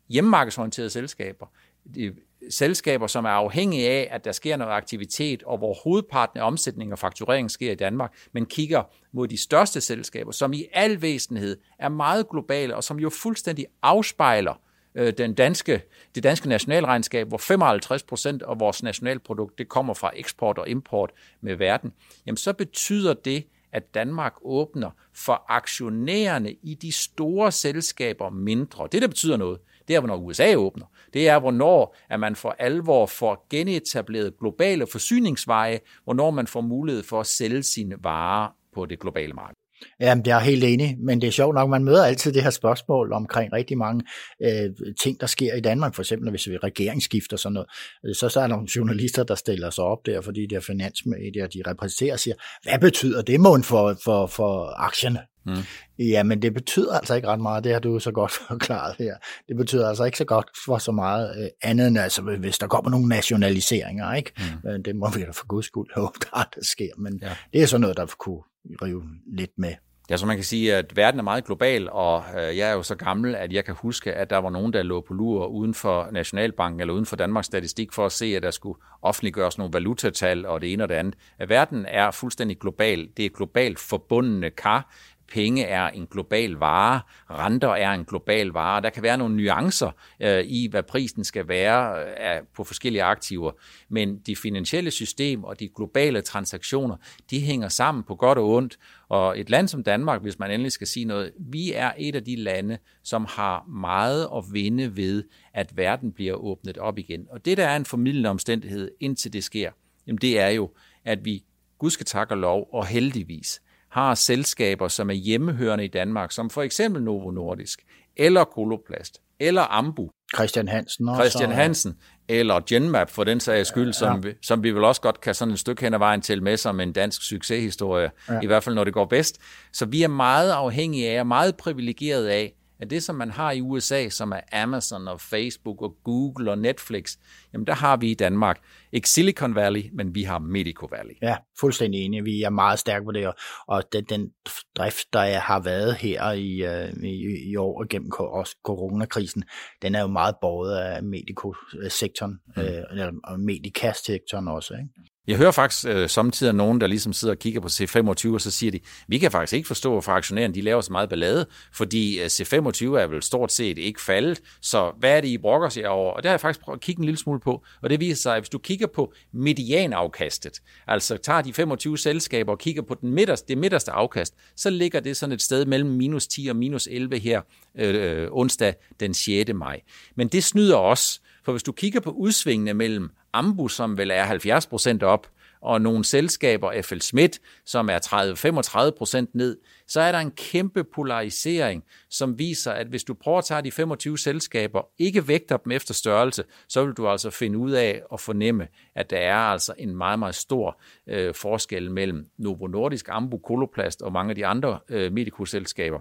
hjemmemarkedsorienterede 0.08 0.90
selskaber, 0.90 1.46
de 1.94 2.14
selskaber, 2.50 3.06
som 3.06 3.24
er 3.24 3.30
afhængige 3.30 3.90
af, 3.90 4.08
at 4.10 4.24
der 4.24 4.32
sker 4.32 4.56
noget 4.56 4.72
aktivitet, 4.72 5.42
og 5.42 5.58
hvor 5.58 5.74
hovedparten 5.84 6.40
af 6.40 6.46
omsætning 6.46 6.92
og 6.92 6.98
fakturering 6.98 7.50
sker 7.50 7.72
i 7.72 7.74
Danmark, 7.74 8.12
men 8.32 8.46
kigger 8.46 8.82
mod 9.12 9.28
de 9.28 9.36
største 9.36 9.80
selskaber, 9.80 10.32
som 10.32 10.52
i 10.52 10.66
al 10.72 11.02
væsenhed 11.02 11.56
er 11.78 11.88
meget 11.88 12.28
globale, 12.28 12.76
og 12.76 12.84
som 12.84 13.00
jo 13.00 13.10
fuldstændig 13.10 13.66
afspejler 13.82 14.54
øh, 14.94 15.12
den 15.18 15.34
danske, 15.34 15.82
det 16.14 16.22
danske 16.22 16.48
nationalregnskab, 16.48 17.28
hvor 17.28 17.38
55 17.38 18.02
procent 18.02 18.42
af 18.42 18.60
vores 18.60 18.82
nationalprodukt 18.82 19.58
det 19.58 19.68
kommer 19.68 19.94
fra 19.94 20.10
eksport 20.16 20.58
og 20.58 20.68
import 20.68 21.10
med 21.40 21.54
verden, 21.56 21.92
jamen 22.26 22.36
så 22.36 22.52
betyder 22.52 23.14
det, 23.14 23.44
at 23.72 23.94
Danmark 23.94 24.34
åbner 24.42 24.90
for 25.14 25.44
aktionærerne 25.48 26.52
i 26.62 26.74
de 26.74 26.92
store 26.92 27.52
selskaber 27.52 28.30
mindre. 28.30 28.88
Det, 28.92 29.02
der 29.02 29.08
betyder 29.08 29.36
noget, 29.36 29.60
det 29.88 29.96
er, 29.96 30.00
hvornår 30.00 30.16
USA 30.16 30.54
åbner. 30.54 30.86
Det 31.12 31.28
er, 31.28 31.38
hvornår 31.38 31.96
at 32.08 32.20
man 32.20 32.36
for 32.36 32.56
alvor 32.58 33.06
får 33.06 33.46
genetableret 33.50 34.38
globale 34.38 34.86
forsyningsveje, 34.86 35.80
hvornår 36.04 36.30
man 36.30 36.46
får 36.46 36.60
mulighed 36.60 37.02
for 37.02 37.20
at 37.20 37.26
sælge 37.26 37.62
sine 37.62 37.96
varer 38.04 38.48
på 38.74 38.86
det 38.86 39.00
globale 39.00 39.32
marked. 39.32 39.61
Jamen, 40.00 40.26
jeg 40.26 40.36
er 40.36 40.40
helt 40.40 40.64
enig, 40.64 40.96
men 40.98 41.20
det 41.20 41.26
er 41.26 41.30
sjovt 41.30 41.54
nok, 41.54 41.70
man 41.70 41.84
møder 41.84 42.04
altid 42.04 42.32
det 42.32 42.42
her 42.42 42.50
spørgsmål 42.50 43.12
omkring 43.12 43.52
rigtig 43.52 43.78
mange 43.78 44.04
øh, 44.44 44.70
ting, 45.02 45.20
der 45.20 45.26
sker 45.26 45.54
i 45.54 45.60
Danmark, 45.60 45.94
for 45.94 46.02
eksempel 46.02 46.30
hvis 46.30 46.48
vi 46.48 46.56
regeringsskifter 46.56 47.36
sådan 47.36 47.54
noget, 47.54 47.68
øh, 48.06 48.14
så, 48.14 48.28
så 48.28 48.40
er 48.40 48.46
der 48.46 48.54
nogle 48.54 48.68
journalister, 48.76 49.22
der 49.22 49.34
stiller 49.34 49.70
sig 49.70 49.84
op 49.84 50.06
der, 50.06 50.20
fordi 50.20 50.46
de 50.46 50.54
her 50.54 50.60
finansmedier, 50.60 51.46
de 51.46 51.62
repræsenterer, 51.66 52.16
siger, 52.16 52.34
hvad 52.62 52.78
betyder 52.78 53.22
det 53.22 53.40
mån 53.40 53.62
for, 53.62 53.96
for, 54.04 54.26
for 54.26 54.80
aktierne? 54.80 55.18
Mm. 55.46 55.54
Ja, 55.98 56.22
men 56.22 56.42
det 56.42 56.54
betyder 56.54 56.92
altså 56.92 57.14
ikke 57.14 57.28
ret 57.28 57.40
meget, 57.40 57.64
det 57.64 57.72
har 57.72 57.80
du 57.80 57.98
så 57.98 58.12
godt 58.12 58.32
forklaret 58.48 58.94
her. 58.98 59.14
Det 59.48 59.56
betyder 59.56 59.88
altså 59.88 60.04
ikke 60.04 60.18
så 60.18 60.24
godt 60.24 60.50
for 60.64 60.78
så 60.78 60.92
meget 60.92 61.36
øh, 61.38 61.48
andet 61.62 61.86
end, 61.86 61.98
altså, 61.98 62.22
hvis 62.22 62.58
der 62.58 62.66
kommer 62.66 62.90
nogle 62.90 63.08
nationaliseringer, 63.08 64.14
ikke? 64.14 64.32
Mm. 64.38 64.70
Men 64.70 64.82
det 64.82 64.96
må 64.96 65.10
vi 65.10 65.20
da 65.20 65.30
for 65.30 65.46
guds 65.46 65.66
skyld 65.66 65.94
håbe, 65.96 66.18
der, 66.20 66.48
der 66.54 66.60
sker, 66.62 66.90
men 66.98 67.18
ja. 67.22 67.36
det 67.52 67.62
er 67.62 67.66
sådan 67.66 67.80
noget, 67.80 67.96
der 67.96 68.06
kunne 68.18 68.42
rive 68.82 69.04
lidt 69.26 69.50
med. 69.56 69.74
Ja, 70.10 70.16
så 70.16 70.26
man 70.26 70.36
kan 70.36 70.44
sige, 70.44 70.74
at 70.74 70.96
verden 70.96 71.20
er 71.20 71.24
meget 71.24 71.44
global, 71.44 71.88
og 71.90 72.24
øh, 72.36 72.56
jeg 72.56 72.70
er 72.70 72.72
jo 72.72 72.82
så 72.82 72.94
gammel, 72.94 73.34
at 73.34 73.52
jeg 73.52 73.64
kan 73.64 73.74
huske, 73.74 74.12
at 74.14 74.30
der 74.30 74.38
var 74.38 74.50
nogen, 74.50 74.72
der 74.72 74.82
lå 74.82 75.00
på 75.00 75.14
lur 75.14 75.46
uden 75.46 75.74
for 75.74 76.08
Nationalbanken 76.12 76.80
eller 76.80 76.94
uden 76.94 77.06
for 77.06 77.16
Danmarks 77.16 77.46
Statistik 77.46 77.92
for 77.92 78.06
at 78.06 78.12
se, 78.12 78.36
at 78.36 78.42
der 78.42 78.50
skulle 78.50 78.78
offentliggøres 79.02 79.58
nogle 79.58 79.72
valutatal 79.72 80.46
og 80.46 80.60
det 80.60 80.72
ene 80.72 80.82
og 80.82 80.88
det 80.88 80.94
andet. 80.94 81.14
At 81.38 81.48
verden 81.48 81.86
er 81.88 82.10
fuldstændig 82.10 82.58
global. 82.58 83.08
Det 83.16 83.24
er 83.24 83.30
globalt 83.30 83.78
forbundne 83.78 84.50
kar 84.50 84.94
penge 85.32 85.64
er 85.64 85.88
en 85.88 86.06
global 86.06 86.50
vare, 86.50 87.00
renter 87.30 87.68
er 87.68 87.90
en 87.90 88.04
global 88.04 88.46
vare. 88.46 88.80
Der 88.82 88.90
kan 88.90 89.02
være 89.02 89.18
nogle 89.18 89.36
nuancer 89.36 89.90
øh, 90.20 90.44
i, 90.44 90.68
hvad 90.70 90.82
prisen 90.82 91.24
skal 91.24 91.48
være 91.48 92.00
øh, 92.00 92.42
på 92.56 92.64
forskellige 92.64 93.02
aktiver, 93.02 93.52
men 93.88 94.18
de 94.18 94.36
finansielle 94.36 94.90
system 94.90 95.44
og 95.44 95.60
de 95.60 95.68
globale 95.76 96.20
transaktioner, 96.20 96.96
de 97.30 97.40
hænger 97.40 97.68
sammen 97.68 98.04
på 98.04 98.14
godt 98.14 98.38
og 98.38 98.50
ondt. 98.50 98.78
Og 99.08 99.40
et 99.40 99.50
land 99.50 99.68
som 99.68 99.82
Danmark, 99.82 100.22
hvis 100.22 100.38
man 100.38 100.50
endelig 100.50 100.72
skal 100.72 100.86
sige 100.86 101.04
noget, 101.04 101.32
vi 101.38 101.72
er 101.72 101.92
et 101.98 102.14
af 102.14 102.24
de 102.24 102.36
lande, 102.36 102.78
som 103.02 103.26
har 103.28 103.64
meget 103.68 104.28
at 104.36 104.44
vinde 104.52 104.96
ved, 104.96 105.24
at 105.54 105.76
verden 105.76 106.12
bliver 106.12 106.34
åbnet 106.34 106.78
op 106.78 106.98
igen. 106.98 107.26
Og 107.30 107.44
det, 107.44 107.56
der 107.56 107.66
er 107.66 107.76
en 107.76 107.84
formidlende 107.84 108.30
omstændighed, 108.30 108.90
indtil 109.00 109.32
det 109.32 109.44
sker, 109.44 109.70
jamen 110.06 110.18
det 110.18 110.40
er 110.40 110.48
jo, 110.48 110.70
at 111.04 111.24
vi, 111.24 111.44
gud 111.78 111.90
skal 111.90 112.06
takke 112.06 112.34
og 112.34 112.38
lov, 112.38 112.68
og 112.72 112.86
heldigvis, 112.86 113.62
har 113.92 114.14
selskaber, 114.14 114.88
som 114.88 115.10
er 115.10 115.14
hjemmehørende 115.14 115.84
i 115.84 115.88
Danmark, 115.88 116.32
som 116.32 116.50
for 116.50 116.62
eksempel 116.62 117.02
Novo 117.02 117.30
Nordisk, 117.30 117.78
eller 118.16 118.44
Koloplast, 118.44 119.20
eller 119.40 119.62
Ambu. 119.62 120.10
Christian 120.34 120.68
Hansen 120.68 121.08
også. 121.08 121.22
Christian 121.22 121.50
Hansen, 121.50 121.94
eller 122.28 122.60
Genmap 122.68 123.10
for 123.10 123.24
den 123.24 123.40
sags 123.40 123.68
skyld, 123.68 123.86
ja, 123.86 123.92
som, 123.92 124.24
vi, 124.24 124.32
som 124.42 124.62
vi 124.62 124.70
vel 124.70 124.84
også 124.84 125.00
godt 125.00 125.20
kan 125.20 125.34
sådan 125.34 125.54
et 125.54 125.60
stykke 125.60 125.82
hen 125.82 125.94
ad 125.94 125.98
vejen 125.98 126.20
til 126.20 126.42
med 126.42 126.56
som 126.56 126.80
en 126.80 126.92
dansk 126.92 127.22
succeshistorie, 127.22 128.10
ja. 128.28 128.40
i 128.42 128.46
hvert 128.46 128.62
fald 128.62 128.74
når 128.74 128.84
det 128.84 128.94
går 128.94 129.04
bedst. 129.04 129.38
Så 129.72 129.86
vi 129.86 130.02
er 130.02 130.08
meget 130.08 130.50
afhængige 130.50 131.10
af, 131.10 131.20
og 131.20 131.26
meget 131.26 131.56
privilegeret 131.56 132.26
af, 132.26 132.54
at 132.82 132.90
det, 132.90 133.02
som 133.02 133.16
man 133.16 133.30
har 133.30 133.52
i 133.52 133.60
USA, 133.60 134.08
som 134.08 134.32
er 134.32 134.40
Amazon 134.52 135.08
og 135.08 135.20
Facebook 135.20 135.82
og 135.82 135.96
Google 136.04 136.50
og 136.50 136.58
Netflix, 136.58 137.16
jamen 137.52 137.66
der 137.66 137.74
har 137.74 137.96
vi 137.96 138.10
i 138.10 138.14
Danmark 138.14 138.60
ikke 138.92 139.08
Silicon 139.08 139.54
Valley, 139.54 139.82
men 139.92 140.14
vi 140.14 140.22
har 140.22 140.38
Medico 140.38 140.86
Valley. 140.90 141.14
Ja, 141.22 141.36
fuldstændig 141.60 142.00
enige. 142.04 142.24
Vi 142.24 142.42
er 142.42 142.50
meget 142.50 142.78
stærke 142.78 143.04
på 143.04 143.12
det, 143.12 143.32
og 143.66 143.82
den, 143.92 144.04
den 144.04 144.30
drift, 144.76 145.12
der 145.12 145.38
har 145.38 145.60
været 145.60 145.94
her 145.94 146.32
i, 146.32 146.64
øh, 146.64 147.04
i, 147.04 147.50
i 147.50 147.56
år 147.56 147.86
gennem 147.88 148.12
også 148.18 148.56
coronakrisen, 148.64 149.44
den 149.82 149.94
er 149.94 150.00
jo 150.00 150.06
meget 150.06 150.34
båret 150.40 150.76
af 150.76 151.02
Medico-sektoren, 151.02 152.38
mm. 152.56 152.62
øh, 152.62 152.82
eller 152.90 153.36
Medica-sektoren 153.36 154.48
også. 154.48 154.74
Ikke? 154.74 155.11
Jeg 155.26 155.36
hører 155.36 155.50
faktisk 155.50 155.86
øh, 155.88 156.08
samtidig 156.08 156.54
nogen, 156.54 156.80
der 156.80 156.86
ligesom 156.86 157.12
sidder 157.12 157.34
og 157.34 157.38
kigger 157.38 157.60
på 157.60 157.68
C25, 157.68 158.34
og 158.34 158.40
så 158.40 158.50
siger 158.50 158.70
de, 158.70 158.80
vi 159.08 159.18
kan 159.18 159.30
faktisk 159.30 159.52
ikke 159.52 159.66
forstå, 159.66 159.90
hvorfor 159.90 160.12
aktionærerne 160.12 160.54
de 160.54 160.60
laver 160.60 160.80
så 160.80 160.92
meget 160.92 161.08
ballade, 161.08 161.46
fordi 161.72 162.20
øh, 162.20 162.26
C25 162.26 162.84
er 162.84 163.06
vel 163.06 163.22
stort 163.22 163.52
set 163.52 163.78
ikke 163.78 164.00
faldet, 164.00 164.40
så 164.60 164.92
hvad 164.98 165.16
er 165.16 165.20
det, 165.20 165.28
I 165.28 165.38
brokker 165.38 165.68
sig 165.68 165.88
over? 165.88 166.12
Og 166.12 166.22
det 166.22 166.28
har 166.28 166.32
jeg 166.32 166.40
faktisk 166.40 166.60
prøvet 166.60 166.76
at 166.76 166.80
kigge 166.80 167.00
en 167.00 167.04
lille 167.04 167.18
smule 167.18 167.40
på, 167.40 167.64
og 167.82 167.90
det 167.90 168.00
viser 168.00 168.22
sig, 168.22 168.36
at 168.36 168.42
hvis 168.42 168.48
du 168.48 168.58
kigger 168.58 168.86
på 168.86 169.12
medianafkastet, 169.32 170.62
altså 170.86 171.16
tager 171.16 171.42
de 171.42 171.52
25 171.52 171.98
selskaber 171.98 172.52
og 172.52 172.58
kigger 172.58 172.82
på 172.82 172.94
den 172.94 173.10
midterste, 173.10 173.48
det 173.48 173.58
midterste 173.58 173.90
afkast, 173.90 174.34
så 174.56 174.70
ligger 174.70 175.00
det 175.00 175.16
sådan 175.16 175.32
et 175.32 175.42
sted 175.42 175.66
mellem 175.66 175.90
minus 175.90 176.26
10 176.26 176.46
og 176.48 176.56
minus 176.56 176.88
11 176.90 177.18
her 177.18 177.42
øh, 177.78 178.22
øh, 178.22 178.28
onsdag 178.30 178.74
den 179.00 179.14
6. 179.14 179.50
maj. 179.54 179.80
Men 180.16 180.28
det 180.28 180.44
snyder 180.44 180.76
også, 180.76 181.20
for 181.44 181.52
hvis 181.52 181.62
du 181.62 181.72
kigger 181.72 182.00
på 182.00 182.10
udsvingene 182.10 182.74
mellem 182.74 183.10
Ambu, 183.32 183.68
som 183.68 183.98
vel 183.98 184.10
er 184.10 184.24
70 184.24 184.66
procent 184.66 185.02
op, 185.02 185.26
og 185.62 185.80
nogle 185.80 186.04
selskaber, 186.04 186.82
FL 186.82 186.98
Schmidt, 186.98 187.40
som 187.64 187.88
er 187.88 188.88
30-35 188.88 188.98
procent 188.98 189.34
ned, 189.34 189.58
så 189.88 190.00
er 190.00 190.12
der 190.12 190.18
en 190.18 190.30
kæmpe 190.30 190.84
polarisering, 190.84 191.84
som 192.10 192.38
viser, 192.38 192.72
at 192.72 192.86
hvis 192.86 193.04
du 193.04 193.14
prøver 193.14 193.38
at 193.38 193.44
tage 193.44 193.62
de 193.62 193.72
25 193.72 194.18
selskaber, 194.18 194.88
ikke 194.98 195.28
vægter 195.28 195.56
dem 195.56 195.72
efter 195.72 195.94
størrelse, 195.94 196.44
så 196.68 196.84
vil 196.84 196.94
du 196.94 197.08
altså 197.08 197.30
finde 197.30 197.58
ud 197.58 197.70
af 197.70 198.02
og 198.10 198.20
fornemme, 198.20 198.68
at 198.94 199.10
der 199.10 199.18
er 199.18 199.36
altså 199.36 199.74
en 199.78 199.96
meget, 199.96 200.18
meget 200.18 200.34
stor 200.34 200.80
øh, 201.06 201.34
forskel 201.34 201.90
mellem 201.90 202.26
Novo 202.38 202.66
Nordisk, 202.66 203.08
Ambu, 203.08 203.38
Koloplast 203.38 204.02
og 204.02 204.12
mange 204.12 204.30
af 204.30 204.36
de 204.36 204.46
andre 204.46 204.78
øh, 204.88 205.12
medicoselskaber. 205.12 206.00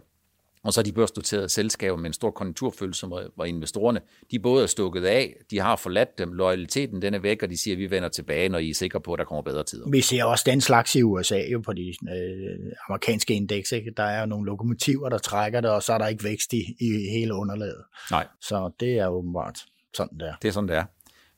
Og 0.63 0.73
så 0.73 0.81
er 0.81 0.83
de 0.83 0.91
børsnoterede 0.91 1.49
selskaber 1.49 1.97
med 1.97 2.05
en 2.05 2.13
stor 2.13 2.31
konjunkturfølelse, 2.31 3.07
hvor 3.07 3.45
investorerne, 3.45 4.01
de 4.31 4.39
både 4.39 4.63
er 4.63 4.67
stukket 4.67 5.05
af, 5.05 5.35
de 5.51 5.59
har 5.59 5.75
forladt 5.75 6.17
dem, 6.17 6.33
loyaliteten 6.33 7.01
den 7.01 7.13
er 7.13 7.19
væk, 7.19 7.43
og 7.43 7.49
de 7.49 7.57
siger, 7.57 7.75
at 7.75 7.79
vi 7.79 7.91
vender 7.91 8.09
tilbage, 8.09 8.49
når 8.49 8.59
I 8.59 8.69
er 8.69 8.73
sikre 8.73 9.01
på, 9.01 9.13
at 9.13 9.19
der 9.19 9.25
kommer 9.25 9.41
bedre 9.41 9.63
tider. 9.63 9.89
Vi 9.89 10.01
ser 10.01 10.23
også 10.23 10.43
den 10.47 10.61
slags 10.61 10.95
i 10.95 11.01
USA 11.03 11.41
jo 11.51 11.59
på 11.59 11.73
de 11.73 11.87
øh, 11.87 12.71
amerikanske 12.89 13.33
indeks. 13.33 13.71
Ikke? 13.71 13.91
Der 13.97 14.03
er 14.03 14.19
jo 14.19 14.25
nogle 14.25 14.45
lokomotiver, 14.45 15.09
der 15.09 15.17
trækker 15.17 15.61
det, 15.61 15.71
og 15.71 15.83
så 15.83 15.93
er 15.93 15.97
der 15.97 16.07
ikke 16.07 16.23
vækst 16.23 16.53
i, 16.53 16.75
i 16.79 17.09
hele 17.11 17.33
underlaget. 17.33 17.83
Nej. 18.11 18.27
Så 18.41 18.71
det 18.79 18.93
er 18.99 19.07
åbenbart 19.07 19.59
sådan 19.93 20.17
der. 20.19 20.33
Det 20.41 20.47
er 20.47 20.51
sådan, 20.51 20.67
det 20.67 20.77
er. 20.77 20.85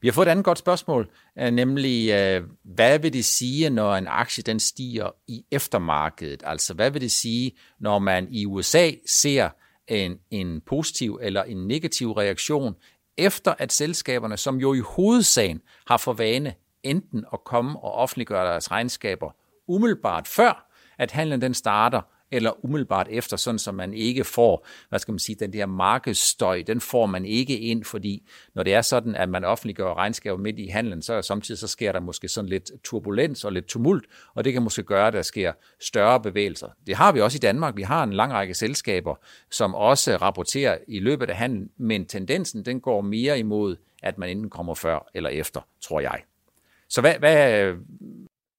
Vi 0.04 0.08
har 0.08 0.14
fået 0.14 0.28
et 0.28 0.32
andet 0.32 0.46
godt 0.46 0.58
spørgsmål, 0.58 1.10
øh, 1.40 1.52
nemlig 1.52 2.12
øh, 2.12 2.44
hvad 2.64 3.00
vil 3.00 3.14
det 3.14 3.26
sige, 3.26 3.70
når 3.70 3.96
en 3.96 4.08
aktie 4.08 4.44
den 4.44 4.60
stiger 4.60 5.10
i 5.28 5.46
eftermarkedet? 5.52 6.44
Altså 6.46 6.74
hvad 6.74 6.92
vil 6.92 7.02
det 7.02 7.12
sige, 7.12 7.52
når 7.80 8.00
man 8.00 8.28
i 8.32 8.46
USA 8.46 8.92
ser 9.08 9.50
en, 9.88 10.18
en 10.32 10.62
positiv 10.62 11.20
eller 11.22 11.44
en 11.44 11.68
negativ 11.68 12.12
reaktion, 12.12 12.76
efter 13.18 13.54
at 13.60 13.72
selskaberne, 13.72 14.38
som 14.38 14.58
jo 14.58 14.74
i 14.74 14.80
hovedsagen 14.80 15.62
har 15.88 15.98
for 15.98 16.14
vane 16.14 16.54
enten 16.84 17.26
at 17.34 17.44
komme 17.44 17.80
og 17.80 17.92
offentliggøre 17.94 18.46
deres 18.46 18.72
regnskaber 18.72 19.32
umiddelbart 19.68 20.28
før, 20.28 20.70
at 20.98 21.12
handlen 21.12 21.42
den 21.42 21.54
starter, 21.54 22.02
eller 22.34 22.66
umiddelbart 22.66 23.08
efter, 23.10 23.38
sådan 23.38 23.60
så 23.60 23.72
man 23.72 23.94
ikke 23.94 24.24
får, 24.24 24.68
hvad 24.90 25.00
skal 25.00 25.12
man 25.12 25.20
sige, 25.20 25.36
den 25.36 25.54
der 25.54 25.66
markedsstøj, 25.66 26.64
den 26.68 26.82
får 26.82 27.06
man 27.06 27.26
ikke 27.26 27.60
ind, 27.60 27.84
fordi 27.84 28.30
når 28.56 28.64
det 28.64 28.74
er 28.74 28.82
sådan, 28.82 29.16
at 29.16 29.30
man 29.30 29.44
offentliggør 29.44 29.94
regnskaber 29.94 30.38
midt 30.38 30.60
i 30.60 30.68
handlen, 30.68 31.02
så 31.02 31.22
samtidig 31.22 31.60
så 31.60 31.68
sker 31.68 31.92
der 31.92 32.00
måske 32.00 32.28
sådan 32.28 32.50
lidt 32.50 32.72
turbulens 32.84 33.46
og 33.46 33.54
lidt 33.54 33.66
tumult, 33.66 34.06
og 34.36 34.44
det 34.44 34.54
kan 34.54 34.62
måske 34.62 34.84
gøre, 34.84 35.08
at 35.08 35.14
der 35.14 35.22
sker 35.22 35.54
større 35.82 36.22
bevægelser. 36.22 36.68
Det 36.88 36.96
har 36.96 37.12
vi 37.12 37.22
også 37.22 37.36
i 37.36 37.40
Danmark. 37.40 37.78
Vi 37.78 37.82
har 37.82 38.04
en 38.04 38.14
lang 38.14 38.34
række 38.34 38.54
selskaber, 38.54 39.16
som 39.52 39.76
også 39.76 40.18
rapporterer 40.18 40.78
i 40.88 41.00
løbet 41.00 41.30
af 41.30 41.36
handlen, 41.36 41.70
men 41.78 42.06
tendensen 42.06 42.66
den 42.66 42.82
går 42.82 43.02
mere 43.02 43.40
imod, 43.40 43.76
at 44.04 44.18
man 44.18 44.30
enten 44.30 44.50
kommer 44.50 44.74
før 44.74 45.10
eller 45.14 45.30
efter, 45.30 45.62
tror 45.82 46.00
jeg. 46.00 46.22
Så 46.90 47.02
hvad, 47.02 47.14
hvad, 47.20 47.74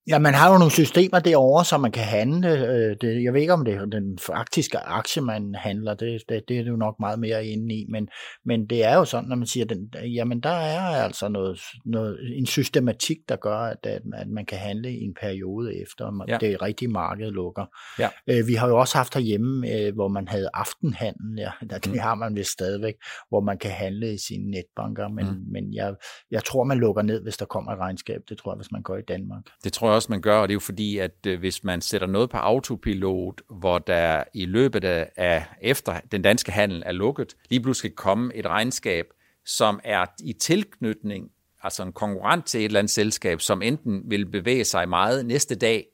Ja, 0.08 0.18
man 0.18 0.34
har 0.34 0.52
jo 0.52 0.58
nogle 0.58 0.72
systemer 0.72 1.18
derovre, 1.18 1.64
så 1.64 1.78
man 1.78 1.92
kan 1.92 2.04
handle. 2.04 2.48
Øh, 2.48 2.96
det, 3.00 3.24
jeg 3.24 3.32
ved 3.32 3.40
ikke, 3.40 3.52
om 3.52 3.64
det 3.64 3.74
er 3.74 3.84
den 3.84 4.18
faktiske 4.18 4.78
aktie, 4.78 5.22
man 5.22 5.54
handler. 5.58 5.94
Det, 5.94 6.22
det, 6.28 6.42
det 6.48 6.58
er 6.58 6.64
jo 6.64 6.76
nok 6.76 6.94
meget 7.00 7.18
mere 7.18 7.46
inde 7.46 7.74
i. 7.74 7.86
Men, 7.88 8.08
men 8.44 8.66
det 8.66 8.84
er 8.84 8.94
jo 8.94 9.04
sådan, 9.04 9.28
når 9.28 9.36
man 9.36 9.46
siger, 9.46 9.66
den, 9.66 9.94
jamen 10.04 10.40
der 10.40 10.50
er 10.50 10.80
altså 10.80 11.28
noget, 11.28 11.60
noget, 11.84 12.18
en 12.36 12.46
systematik, 12.46 13.16
der 13.28 13.36
gør, 13.36 13.58
at, 13.58 13.86
at 13.86 14.28
man 14.28 14.46
kan 14.46 14.58
handle 14.58 14.92
i 14.92 15.00
en 15.04 15.14
periode 15.20 15.82
efter, 15.82 16.24
ja. 16.28 16.38
det 16.40 16.62
rigtige 16.62 16.88
marked 16.88 17.30
lukker. 17.30 17.66
Ja. 17.98 18.08
Øh, 18.30 18.48
vi 18.48 18.54
har 18.54 18.68
jo 18.68 18.80
også 18.80 18.96
haft 18.96 19.14
herhjemme, 19.14 19.70
øh, 19.70 19.94
hvor 19.94 20.08
man 20.08 20.28
havde 20.28 20.48
aftenhandel. 20.54 21.38
Ja, 21.38 21.50
det 21.60 21.86
mm. 21.86 21.98
har 21.98 22.14
man 22.14 22.36
vist 22.36 22.50
stadigvæk, 22.50 22.94
hvor 23.28 23.40
man 23.40 23.58
kan 23.58 23.70
handle 23.70 24.14
i 24.14 24.18
sine 24.18 24.50
netbanker. 24.50 25.08
Men, 25.08 25.26
mm. 25.26 25.52
men 25.52 25.74
jeg, 25.74 25.94
jeg 26.30 26.44
tror, 26.44 26.64
man 26.64 26.78
lukker 26.78 27.02
ned, 27.02 27.22
hvis 27.22 27.36
der 27.36 27.44
kommer 27.44 27.72
et 27.72 27.78
regnskab. 27.78 28.20
Det 28.28 28.38
tror 28.38 28.52
jeg, 28.52 28.56
hvis 28.56 28.72
man 28.72 28.82
går 28.82 28.96
i 28.96 29.02
Danmark. 29.08 29.42
Det 29.64 29.72
tror 29.72 29.88
jeg 29.88 29.93
også, 29.94 30.12
man 30.12 30.20
gør, 30.20 30.38
og 30.38 30.48
det 30.48 30.52
er 30.52 30.56
jo 30.56 30.60
fordi, 30.60 30.98
at 30.98 31.26
øh, 31.26 31.38
hvis 31.38 31.64
man 31.64 31.80
sætter 31.80 32.06
noget 32.06 32.30
på 32.30 32.36
autopilot, 32.36 33.42
hvor 33.50 33.78
der 33.78 34.24
i 34.34 34.44
løbet 34.44 34.84
af, 34.84 35.46
efter 35.62 36.00
den 36.12 36.22
danske 36.22 36.52
handel 36.52 36.82
er 36.86 36.92
lukket, 36.92 37.36
lige 37.50 37.60
pludselig 37.60 37.90
skal 37.90 37.96
komme 37.96 38.34
et 38.34 38.46
regnskab, 38.46 39.06
som 39.46 39.80
er 39.84 40.06
i 40.24 40.32
tilknytning, 40.32 41.30
altså 41.62 41.82
en 41.82 41.92
konkurrent 41.92 42.46
til 42.46 42.60
et 42.60 42.64
eller 42.64 42.78
andet 42.78 42.90
selskab, 42.90 43.40
som 43.40 43.62
enten 43.62 44.02
vil 44.10 44.26
bevæge 44.26 44.64
sig 44.64 44.88
meget 44.88 45.26
næste 45.26 45.54
dag, 45.54 45.86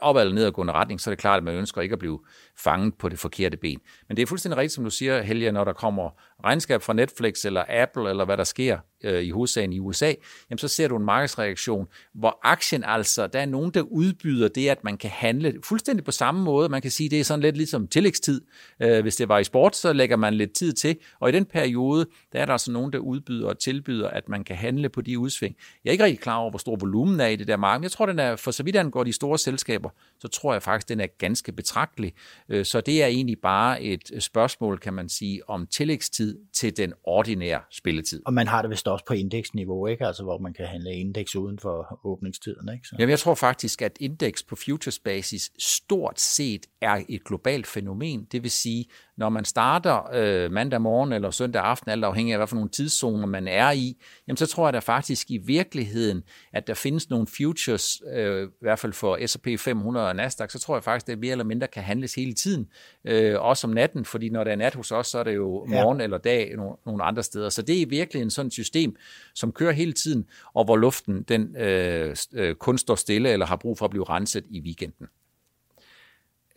op 0.00 0.16
eller 0.16 0.34
nedadgående 0.34 0.72
retning, 0.72 1.00
så 1.00 1.10
er 1.10 1.12
det 1.12 1.20
klart, 1.20 1.36
at 1.36 1.44
man 1.44 1.54
ønsker 1.54 1.80
ikke 1.80 1.92
at 1.92 1.98
blive 1.98 2.20
fanget 2.64 2.94
på 2.94 3.08
det 3.08 3.18
forkerte 3.18 3.56
ben. 3.56 3.80
Men 4.08 4.16
det 4.16 4.22
er 4.22 4.26
fuldstændig 4.26 4.56
rigtigt, 4.56 4.72
som 4.72 4.84
du 4.84 4.90
siger, 4.90 5.22
Helge, 5.22 5.52
når 5.52 5.64
der 5.64 5.72
kommer 5.72 6.10
regnskab 6.44 6.82
fra 6.82 6.92
Netflix 6.92 7.44
eller 7.44 7.64
Apple, 7.68 8.10
eller 8.10 8.24
hvad 8.24 8.36
der 8.36 8.44
sker 8.44 8.78
øh, 9.04 9.22
i 9.22 9.30
hovedsagen 9.30 9.72
i 9.72 9.78
USA, 9.78 10.12
jamen 10.50 10.58
så 10.58 10.68
ser 10.68 10.88
du 10.88 10.96
en 10.96 11.04
markedsreaktion, 11.04 11.86
hvor 12.14 12.38
aktien 12.42 12.84
altså, 12.84 13.26
der 13.26 13.40
er 13.40 13.46
nogen, 13.46 13.70
der 13.70 13.80
udbyder 13.80 14.48
det, 14.48 14.68
at 14.68 14.84
man 14.84 14.96
kan 14.96 15.10
handle 15.10 15.54
fuldstændig 15.64 16.04
på 16.04 16.10
samme 16.10 16.42
måde. 16.42 16.68
Man 16.68 16.82
kan 16.82 16.90
sige, 16.90 17.08
det 17.08 17.20
er 17.20 17.24
sådan 17.24 17.40
lidt 17.40 17.56
ligesom 17.56 17.86
tillægstid. 17.86 18.40
Øh, 18.82 19.02
hvis 19.02 19.16
det 19.16 19.28
var 19.28 19.38
i 19.38 19.44
sport, 19.44 19.76
så 19.76 19.92
lægger 19.92 20.16
man 20.16 20.34
lidt 20.34 20.52
tid 20.52 20.72
til, 20.72 20.96
og 21.20 21.28
i 21.28 21.32
den 21.32 21.44
periode, 21.44 22.06
der 22.32 22.40
er 22.40 22.44
der 22.44 22.52
altså 22.52 22.72
nogen, 22.72 22.92
der 22.92 22.98
udbyder 22.98 23.48
og 23.48 23.58
tilbyder, 23.58 24.08
at 24.08 24.28
man 24.28 24.44
kan 24.44 24.56
handle 24.56 24.88
på 24.88 25.00
de 25.00 25.18
udsving. 25.18 25.56
Jeg 25.84 25.90
er 25.90 25.92
ikke 25.92 26.04
rigtig 26.04 26.20
klar 26.20 26.36
over, 26.36 26.50
hvor 26.50 26.58
stor 26.58 26.76
volumen 26.76 27.20
er 27.20 27.26
i 27.26 27.36
det 27.36 27.48
der 27.48 27.56
marked. 27.56 27.84
Jeg 27.84 27.92
tror, 27.92 28.06
den 28.06 28.18
er, 28.18 28.36
for 28.36 28.50
så 28.50 28.62
vidt 28.62 28.76
angår 28.76 29.04
de 29.04 29.12
store 29.12 29.38
selskaber, 29.38 29.90
så 30.18 30.28
tror 30.28 30.52
jeg 30.52 30.62
faktisk, 30.62 30.88
den 30.88 31.00
er 31.00 31.06
ganske 31.18 31.52
betragtelig. 31.52 32.12
Øh, 32.48 32.64
så 32.64 32.80
det 32.80 33.02
er 33.02 33.06
egentlig 33.06 33.38
bare 33.42 33.82
et 33.82 34.10
spørgsmål, 34.18 34.78
kan 34.78 34.94
man 34.94 35.08
sige, 35.08 35.48
om 35.48 35.66
tillægstid 35.66 36.38
til 36.54 36.76
den 36.76 36.92
ordinære 37.04 37.60
spilletid. 37.70 38.22
Og 38.26 38.34
man 38.34 38.46
har 38.46 38.62
det 38.62 38.70
vist 38.70 38.88
også 38.88 39.04
på 39.04 39.14
indeksniveau, 39.14 39.86
ikke? 39.86 40.06
Altså, 40.06 40.22
hvor 40.22 40.38
man 40.38 40.52
kan 40.52 40.66
handle 40.66 40.94
indeks 40.94 41.36
uden 41.36 41.58
for 41.58 42.00
åbningstiden. 42.04 42.68
Ikke? 42.74 42.86
Så. 42.88 42.96
Jamen, 42.98 43.10
jeg 43.10 43.18
tror 43.18 43.34
faktisk, 43.34 43.82
at 43.82 43.96
indeks 44.00 44.42
på 44.42 44.56
futures 44.56 44.98
basis 44.98 45.50
stort 45.58 46.20
set 46.20 46.66
er 46.80 47.04
et 47.08 47.24
globalt 47.24 47.66
fænomen. 47.66 48.26
Det 48.32 48.42
vil 48.42 48.50
sige, 48.50 48.84
når 49.18 49.28
man 49.28 49.44
starter 49.44 50.10
øh, 50.14 50.52
mandag 50.52 50.80
morgen 50.80 51.12
eller 51.12 51.30
søndag 51.30 51.62
aften, 51.62 51.90
alt 51.90 52.04
afhængig 52.04 52.32
af, 52.32 52.38
hvad 52.38 52.46
for 52.46 52.56
nogle 52.56 52.70
tidszoner 52.70 53.26
man 53.26 53.48
er 53.48 53.70
i, 53.70 53.96
jamen 54.28 54.36
så 54.36 54.46
tror 54.46 54.66
jeg 54.66 54.72
da 54.72 54.78
faktisk 54.78 55.30
i 55.30 55.38
virkeligheden, 55.38 56.22
at 56.52 56.66
der 56.66 56.74
findes 56.74 57.10
nogle 57.10 57.26
futures, 57.26 58.02
øh, 58.12 58.46
i 58.46 58.48
hvert 58.60 58.78
fald 58.78 58.92
for 58.92 59.26
S&P 59.26 59.60
500 59.60 60.08
og 60.08 60.16
Nasdaq, 60.16 60.50
så 60.50 60.58
tror 60.58 60.76
jeg 60.76 60.84
faktisk, 60.84 61.04
at 61.04 61.10
det 61.10 61.18
mere 61.18 61.32
eller 61.32 61.44
mindre 61.44 61.66
kan 61.66 61.82
handles 61.82 62.14
hele 62.14 62.32
tiden, 62.32 62.68
øh, 63.04 63.40
også 63.40 63.66
om 63.66 63.72
natten, 63.72 64.04
fordi 64.04 64.28
når 64.30 64.44
det 64.44 64.52
er 64.52 64.56
nat 64.56 64.74
hos 64.74 64.92
os, 64.92 65.06
så 65.06 65.18
er 65.18 65.24
det 65.24 65.34
jo 65.34 65.66
morgen 65.68 65.98
ja. 65.98 66.04
eller 66.04 66.18
dag 66.18 66.56
nogle, 66.56 66.76
nogle 66.86 67.04
andre 67.04 67.22
steder. 67.22 67.48
Så 67.48 67.62
det 67.62 67.76
er 67.76 67.80
i 67.80 67.88
virkeligheden 67.88 68.30
sådan 68.30 68.46
et 68.46 68.52
system, 68.52 68.96
som 69.34 69.52
kører 69.52 69.72
hele 69.72 69.92
tiden, 69.92 70.26
og 70.54 70.64
hvor 70.64 70.76
luften 70.76 71.22
den 71.22 71.56
øh, 71.56 72.16
øh, 72.34 72.54
kun 72.54 72.78
står 72.78 72.94
stille 72.94 73.28
eller 73.28 73.46
har 73.46 73.56
brug 73.56 73.78
for 73.78 73.84
at 73.84 73.90
blive 73.90 74.04
renset 74.04 74.44
i 74.50 74.60
weekenden. 74.60 75.06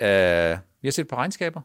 Øh, 0.02 0.58
vi 0.82 0.88
har 0.88 0.92
set 0.92 1.08
på 1.08 1.16
regnskaber. 1.16 1.62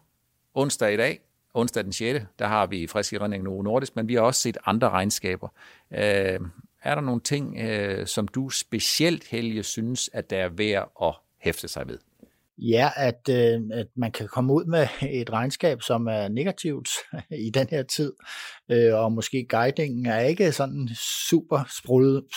Onsdag 0.57 0.93
i 0.93 0.97
dag, 0.97 1.21
onsdag 1.55 1.85
den 1.85 1.93
6., 1.93 2.25
der 2.39 2.47
har 2.47 2.67
vi 2.67 2.87
frisk 2.87 3.13
i 3.13 3.19
Rønning 3.19 3.45
Novo 3.45 3.63
Nordisk, 3.63 3.97
men 3.97 4.09
vi 4.09 4.15
har 4.15 4.21
også 4.21 4.41
set 4.41 4.57
andre 4.67 4.91
regnskaber. 4.91 5.49
Øh, 5.91 6.41
er 6.83 6.95
der 6.95 7.01
nogle 7.01 7.21
ting, 7.21 7.59
øh, 7.59 8.07
som 8.07 8.29
du 8.29 8.49
specielt, 8.49 9.25
Helge, 9.25 9.63
synes, 9.63 10.11
at 10.13 10.31
der 10.31 10.37
er 10.37 10.49
værd 10.49 10.93
at 11.03 11.15
hæfte 11.39 11.69
sig 11.69 11.89
ved? 11.89 11.99
Ja, 12.59 12.91
at, 12.97 13.29
øh, 13.31 13.61
at 13.73 13.87
man 13.97 14.13
kan 14.13 14.29
komme 14.29 14.53
ud 14.53 14.65
med 14.65 14.87
et 15.21 15.33
regnskab, 15.33 15.83
som 15.83 16.07
er 16.07 16.29
negativt 16.29 16.89
i 17.47 17.51
den 17.51 17.67
her 17.71 17.83
tid, 17.83 18.13
øh, 18.71 18.95
og 18.95 19.13
måske 19.13 19.47
guidingen 19.49 20.07
er 20.07 20.21
ikke 20.21 20.53
sådan 20.53 20.89
super 21.29 21.65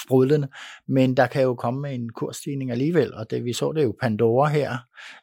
sprudlende, 0.01 0.47
men 0.87 1.17
der 1.17 1.27
kan 1.27 1.43
jo 1.43 1.55
komme 1.55 1.93
en 1.93 2.09
kursstigning 2.09 2.71
alligevel, 2.71 3.13
og 3.13 3.31
det 3.31 3.45
vi 3.45 3.53
så 3.53 3.71
det 3.71 3.83
jo 3.83 3.95
Pandora 4.01 4.49
her, 4.49 4.77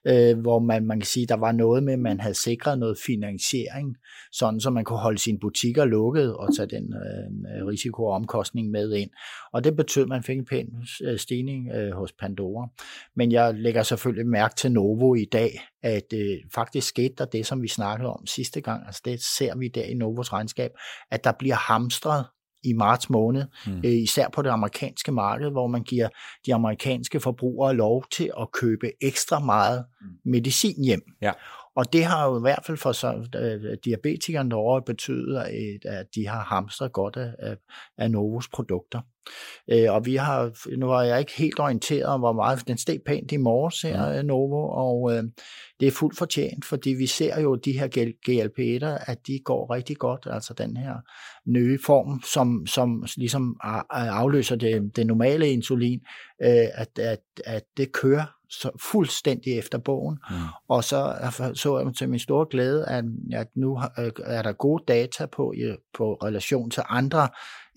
øh, 0.04 0.38
hvor 0.38 0.58
man, 0.58 0.86
man 0.86 1.00
kan 1.00 1.06
sige, 1.06 1.26
der 1.26 1.36
var 1.36 1.52
noget 1.52 1.82
med, 1.82 1.92
at 1.92 1.98
man 1.98 2.20
havde 2.20 2.34
sikret 2.34 2.78
noget 2.78 2.98
finansiering, 3.06 3.96
sådan 4.32 4.60
så 4.60 4.70
man 4.70 4.84
kunne 4.84 4.98
holde 4.98 5.18
sine 5.18 5.38
butikker 5.38 5.84
lukket 5.84 6.36
og 6.36 6.56
tage 6.56 6.66
den 6.66 6.94
øh, 6.94 7.66
risiko 7.66 8.04
og 8.04 8.12
omkostning 8.12 8.70
med 8.70 8.92
ind. 8.92 9.10
Og 9.52 9.64
det 9.64 9.76
betød, 9.76 10.02
at 10.02 10.08
man 10.08 10.22
fik 10.22 10.38
en 10.38 10.44
pæn 10.44 10.68
øh, 11.04 11.18
stigning 11.18 11.70
øh, 11.72 11.92
hos 11.92 12.12
Pandora. 12.12 12.68
Men 13.16 13.32
jeg 13.32 13.54
lægger 13.54 13.82
selvfølgelig 13.82 14.26
mærke 14.26 14.54
til 14.54 14.72
Novo 14.86 15.14
i 15.14 15.24
dag, 15.24 15.60
at 15.82 16.12
øh, 16.14 16.36
faktisk 16.54 16.88
skete 16.88 17.14
der 17.18 17.24
det, 17.24 17.46
som 17.46 17.62
vi 17.62 17.68
snakkede 17.68 18.08
om 18.08 18.26
sidste 18.26 18.60
gang. 18.60 18.86
Altså 18.86 19.02
det 19.04 19.22
ser 19.22 19.56
vi 19.56 19.68
der 19.68 19.84
i 19.84 19.94
Novos 19.94 20.32
regnskab, 20.32 20.70
at 21.10 21.24
der 21.24 21.32
bliver 21.38 21.54
hamstret 21.54 22.24
i 22.64 22.72
marts 22.72 23.10
måned, 23.10 23.44
mm. 23.66 23.76
øh, 23.76 23.92
især 23.92 24.28
på 24.28 24.42
det 24.42 24.50
amerikanske 24.50 25.12
marked, 25.12 25.50
hvor 25.50 25.66
man 25.66 25.82
giver 25.82 26.08
de 26.46 26.54
amerikanske 26.54 27.20
forbrugere 27.20 27.74
lov 27.74 28.04
til 28.12 28.30
at 28.40 28.52
købe 28.52 28.92
ekstra 29.00 29.38
meget 29.38 29.84
mm. 30.00 30.06
medicin 30.24 30.84
hjem. 30.84 31.02
Ja. 31.22 31.32
Og 31.76 31.92
det 31.92 32.04
har 32.04 32.26
jo 32.26 32.38
i 32.38 32.40
hvert 32.40 32.64
fald 32.66 32.76
for 32.76 32.92
så, 32.92 33.14
uh, 33.14 33.74
diabetikerne 33.84 34.50
derovre 34.50 34.82
betydet, 34.82 35.38
at, 35.38 35.84
at 35.84 36.06
de 36.14 36.26
har 36.26 36.42
hamstret 36.42 36.92
godt 36.92 37.16
af, 37.16 37.56
af 37.98 38.10
Novos 38.10 38.48
produkter. 38.48 39.00
Uh, 39.72 39.94
og 39.94 40.06
vi 40.06 40.16
har, 40.16 40.68
nu 40.76 40.90
er 40.90 41.00
jeg 41.00 41.18
ikke 41.18 41.32
helt 41.36 41.60
orienteret 41.60 42.04
om, 42.04 42.20
hvor 42.20 42.32
meget 42.32 42.68
den 42.68 42.78
steg 42.78 43.00
pænt 43.06 43.32
i 43.32 43.36
morges 43.36 43.82
her, 43.82 44.08
ja. 44.08 44.22
Novo, 44.22 44.68
og 44.68 45.00
uh, 45.02 45.22
det 45.80 45.88
er 45.88 45.92
fuldt 45.92 46.18
fortjent, 46.18 46.64
fordi 46.64 46.90
vi 46.90 47.06
ser 47.06 47.40
jo 47.40 47.54
de 47.54 47.72
her 47.72 47.86
GLP-1'er, 48.28 49.10
at 49.10 49.26
de 49.26 49.38
går 49.44 49.74
rigtig 49.74 49.96
godt, 49.96 50.26
altså 50.30 50.54
den 50.54 50.76
her 50.76 50.94
nye 51.46 51.78
form, 51.86 52.22
som, 52.22 52.66
som 52.66 53.04
ligesom 53.16 53.56
afløser 53.90 54.56
det, 54.56 54.96
det 54.96 55.06
normale 55.06 55.48
insulin, 55.48 56.00
uh, 56.44 56.46
at, 56.74 56.98
at, 56.98 57.20
at 57.44 57.62
det 57.76 57.92
kører 57.92 58.36
så 58.50 58.70
fuldstændig 58.80 59.58
efter 59.58 59.78
bogen. 59.78 60.18
Mm. 60.30 60.36
Og 60.68 60.84
så 60.84 61.14
så 61.54 61.78
jeg 61.78 61.94
til 61.94 62.08
min 62.08 62.18
store 62.18 62.46
glæde, 62.50 62.88
at, 62.88 63.04
at 63.32 63.46
nu 63.54 63.80
øh, 63.98 64.10
er 64.24 64.42
der 64.42 64.52
gode 64.52 64.84
data 64.88 65.26
på, 65.26 65.54
på 65.94 66.14
relation 66.14 66.70
til 66.70 66.82
andre 66.88 67.28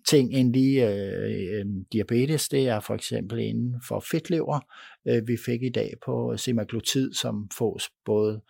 ting 0.08 0.34
end 0.34 0.54
lige 0.54 0.90
øh, 0.90 1.60
øh, 1.60 1.66
diabetes. 1.94 2.50
Det 2.50 2.68
er 2.68 2.80
for 2.80 2.96
eksempel 2.96 3.40
inden 3.40 3.76
for 3.88 4.00
fedtlever. 4.12 4.60
Øh, 5.08 5.28
vi 5.28 5.38
fik 5.46 5.64
i 5.64 5.70
dag 5.70 5.94
på 6.06 6.38
semaglutid, 6.38 7.14
som 7.14 7.50
fås 7.58 7.90
både 8.06 8.42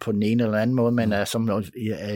på 0.00 0.12
den 0.12 0.22
ene 0.22 0.42
eller 0.44 0.58
anden 0.58 0.76
måde, 0.76 0.92
men 0.92 1.12
er, 1.12 1.24
som 1.24 1.62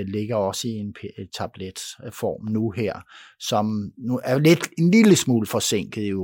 ligger 0.07 0.37
også 0.37 0.69
i 0.69 0.71
en 0.71 0.95
tabletform 1.39 2.53
nu 2.53 2.71
her, 2.71 2.93
som 3.41 3.93
nu 3.99 4.21
er 4.25 4.39
lidt 4.39 4.69
en 4.79 4.91
lille 4.91 5.17
smule 5.17 5.47
forsinket 5.47 6.03
i 6.03 6.13
mm. 6.13 6.21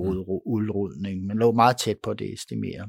udrulning, 0.46 1.26
men 1.26 1.38
lå 1.38 1.52
meget 1.52 1.76
tæt 1.76 1.96
på 2.02 2.14
det 2.14 2.32
estimere. 2.32 2.88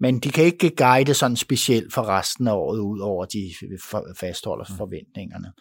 Men 0.00 0.18
de 0.18 0.30
kan 0.30 0.44
ikke 0.44 0.70
guide 0.76 1.14
sådan 1.14 1.36
specielt 1.36 1.92
for 1.92 2.02
resten 2.02 2.46
af 2.46 2.52
året, 2.52 2.80
ud 2.80 3.00
over 3.00 3.24
de 3.24 3.50
fastholder 4.16 4.64
mm. 4.70 4.76
forventningerne. 4.76 5.52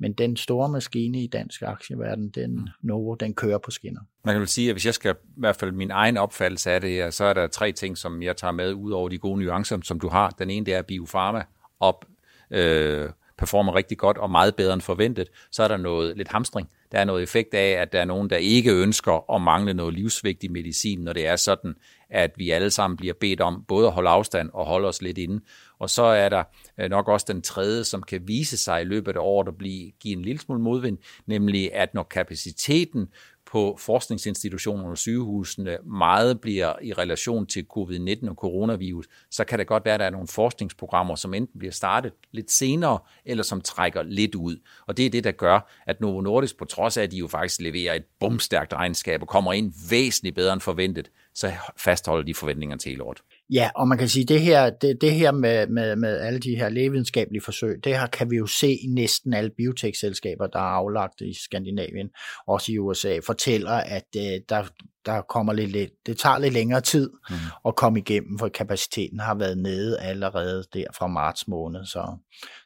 Men 0.00 0.12
den 0.12 0.36
store 0.36 0.68
maskine 0.68 1.22
i 1.22 1.26
dansk 1.26 1.62
aktieverden, 1.62 2.28
den 2.28 2.54
mm. 2.54 2.66
Novo, 2.82 3.14
den 3.14 3.34
kører 3.34 3.58
på 3.58 3.70
skinner. 3.70 4.00
Man 4.24 4.34
kan 4.34 4.40
vel 4.40 4.48
sige, 4.48 4.68
at 4.68 4.74
hvis 4.74 4.86
jeg 4.86 4.94
skal, 4.94 5.14
i 5.14 5.40
hvert 5.40 5.56
fald 5.56 5.72
min 5.72 5.90
egen 5.90 6.16
opfattelse 6.16 6.70
af 6.70 6.80
det, 6.80 7.14
så 7.14 7.24
er 7.24 7.32
der 7.32 7.46
tre 7.46 7.72
ting, 7.72 7.98
som 7.98 8.22
jeg 8.22 8.36
tager 8.36 8.52
med, 8.52 8.72
ud 8.72 8.92
over 8.92 9.08
de 9.08 9.18
gode 9.18 9.40
nuancer, 9.40 9.78
som 9.82 10.00
du 10.00 10.08
har. 10.08 10.30
Den 10.30 10.50
ene, 10.50 10.66
det 10.66 10.74
er 10.74 10.82
biofarma, 10.82 11.44
op 11.80 12.04
øh, 12.50 13.08
performer 13.38 13.74
rigtig 13.74 13.98
godt 13.98 14.18
og 14.18 14.30
meget 14.30 14.56
bedre 14.56 14.72
end 14.74 14.82
forventet, 14.82 15.28
så 15.50 15.62
er 15.62 15.68
der 15.68 15.76
noget 15.76 16.16
lidt 16.16 16.28
hamstring. 16.28 16.70
Der 16.92 16.98
er 16.98 17.04
noget 17.04 17.22
effekt 17.22 17.54
af, 17.54 17.70
at 17.70 17.92
der 17.92 18.00
er 18.00 18.04
nogen, 18.04 18.30
der 18.30 18.36
ikke 18.36 18.72
ønsker 18.72 19.34
at 19.34 19.42
mangle 19.42 19.74
noget 19.74 19.94
livsvigtig 19.94 20.52
medicin, 20.52 21.00
når 21.00 21.12
det 21.12 21.26
er 21.26 21.36
sådan, 21.36 21.74
at 22.10 22.30
vi 22.36 22.50
alle 22.50 22.70
sammen 22.70 22.96
bliver 22.96 23.14
bedt 23.20 23.40
om 23.40 23.64
både 23.68 23.86
at 23.86 23.92
holde 23.92 24.10
afstand 24.10 24.50
og 24.52 24.66
holde 24.66 24.88
os 24.88 25.02
lidt 25.02 25.18
inde. 25.18 25.40
Og 25.78 25.90
så 25.90 26.02
er 26.02 26.28
der 26.28 26.44
øh, 26.80 26.90
nok 26.90 27.08
også 27.08 27.26
den 27.28 27.42
tredje, 27.42 27.84
som 27.84 28.02
kan 28.02 28.20
vise 28.28 28.56
sig 28.56 28.82
i 28.82 28.84
løbet 28.84 29.16
af 29.16 29.20
året 29.20 29.48
at 29.48 29.58
blive, 29.58 29.90
give 30.00 30.16
en 30.16 30.22
lille 30.22 30.40
smule 30.40 30.60
modvind, 30.60 30.98
nemlig 31.26 31.74
at 31.74 31.94
når 31.94 32.02
kapaciteten 32.02 33.08
på 33.52 33.76
forskningsinstitutionerne 33.80 34.90
og 34.90 34.98
sygehusene 34.98 35.78
meget 35.84 36.40
bliver 36.40 36.72
i 36.82 36.92
relation 36.92 37.46
til 37.46 37.66
covid-19 37.76 38.28
og 38.28 38.34
coronavirus, 38.34 39.08
så 39.30 39.44
kan 39.44 39.58
det 39.58 39.66
godt 39.66 39.84
være, 39.84 39.94
at 39.94 40.00
der 40.00 40.06
er 40.06 40.10
nogle 40.10 40.28
forskningsprogrammer, 40.28 41.14
som 41.14 41.34
enten 41.34 41.58
bliver 41.58 41.72
startet 41.72 42.12
lidt 42.32 42.50
senere, 42.50 42.98
eller 43.24 43.44
som 43.44 43.60
trækker 43.60 44.02
lidt 44.02 44.34
ud. 44.34 44.56
Og 44.86 44.96
det 44.96 45.06
er 45.06 45.10
det, 45.10 45.24
der 45.24 45.32
gør, 45.32 45.70
at 45.86 46.00
Novo 46.00 46.20
Nordisk, 46.20 46.58
på 46.58 46.64
trods 46.64 46.96
af, 46.96 47.02
at 47.02 47.10
de 47.10 47.16
jo 47.16 47.28
faktisk 47.28 47.60
leverer 47.60 47.94
et 47.94 48.04
bumstærkt 48.20 48.72
regnskab 48.72 49.22
og 49.22 49.28
kommer 49.28 49.52
ind 49.52 49.72
væsentligt 49.90 50.34
bedre 50.34 50.52
end 50.52 50.60
forventet, 50.60 51.10
så 51.34 51.52
fastholder 51.76 52.24
de 52.24 52.34
forventninger 52.34 52.76
til 52.76 52.90
hele 52.90 53.02
året. 53.02 53.18
Ja, 53.52 53.70
og 53.74 53.88
man 53.88 53.98
kan 53.98 54.08
sige, 54.08 54.24
det 54.24 54.40
her, 54.40 54.70
det, 54.70 55.00
det 55.00 55.12
her 55.12 55.32
med, 55.32 55.66
med, 55.66 55.96
med 55.96 56.20
alle 56.20 56.38
de 56.38 56.56
her 56.56 56.68
lægevidenskabelige 56.68 57.42
forsøg, 57.42 57.84
det 57.84 57.98
her 57.98 58.06
kan 58.06 58.30
vi 58.30 58.36
jo 58.36 58.46
se 58.46 58.68
i 58.68 58.86
næsten 58.86 59.32
alle 59.32 59.50
biotech-selskaber, 59.56 60.46
der 60.46 60.58
er 60.58 60.62
aflagt 60.62 61.20
i 61.20 61.34
Skandinavien, 61.44 62.10
også 62.46 62.72
i 62.72 62.78
USA, 62.78 63.18
fortæller, 63.26 63.72
at 63.72 64.06
uh, 64.16 64.22
der, 64.48 64.64
der 65.06 65.22
kommer 65.22 65.52
lidt, 65.52 65.70
lidt, 65.70 65.90
det 66.06 66.18
tager 66.18 66.38
lidt 66.38 66.54
længere 66.54 66.80
tid 66.80 67.10
mm. 67.30 67.36
at 67.66 67.76
komme 67.76 67.98
igennem, 67.98 68.38
for 68.38 68.48
kapaciteten 68.48 69.20
har 69.20 69.34
været 69.34 69.58
nede 69.58 70.00
allerede 70.00 70.64
der 70.74 70.84
fra 70.98 71.06
marts 71.06 71.48
måned, 71.48 71.84
så, 71.84 72.16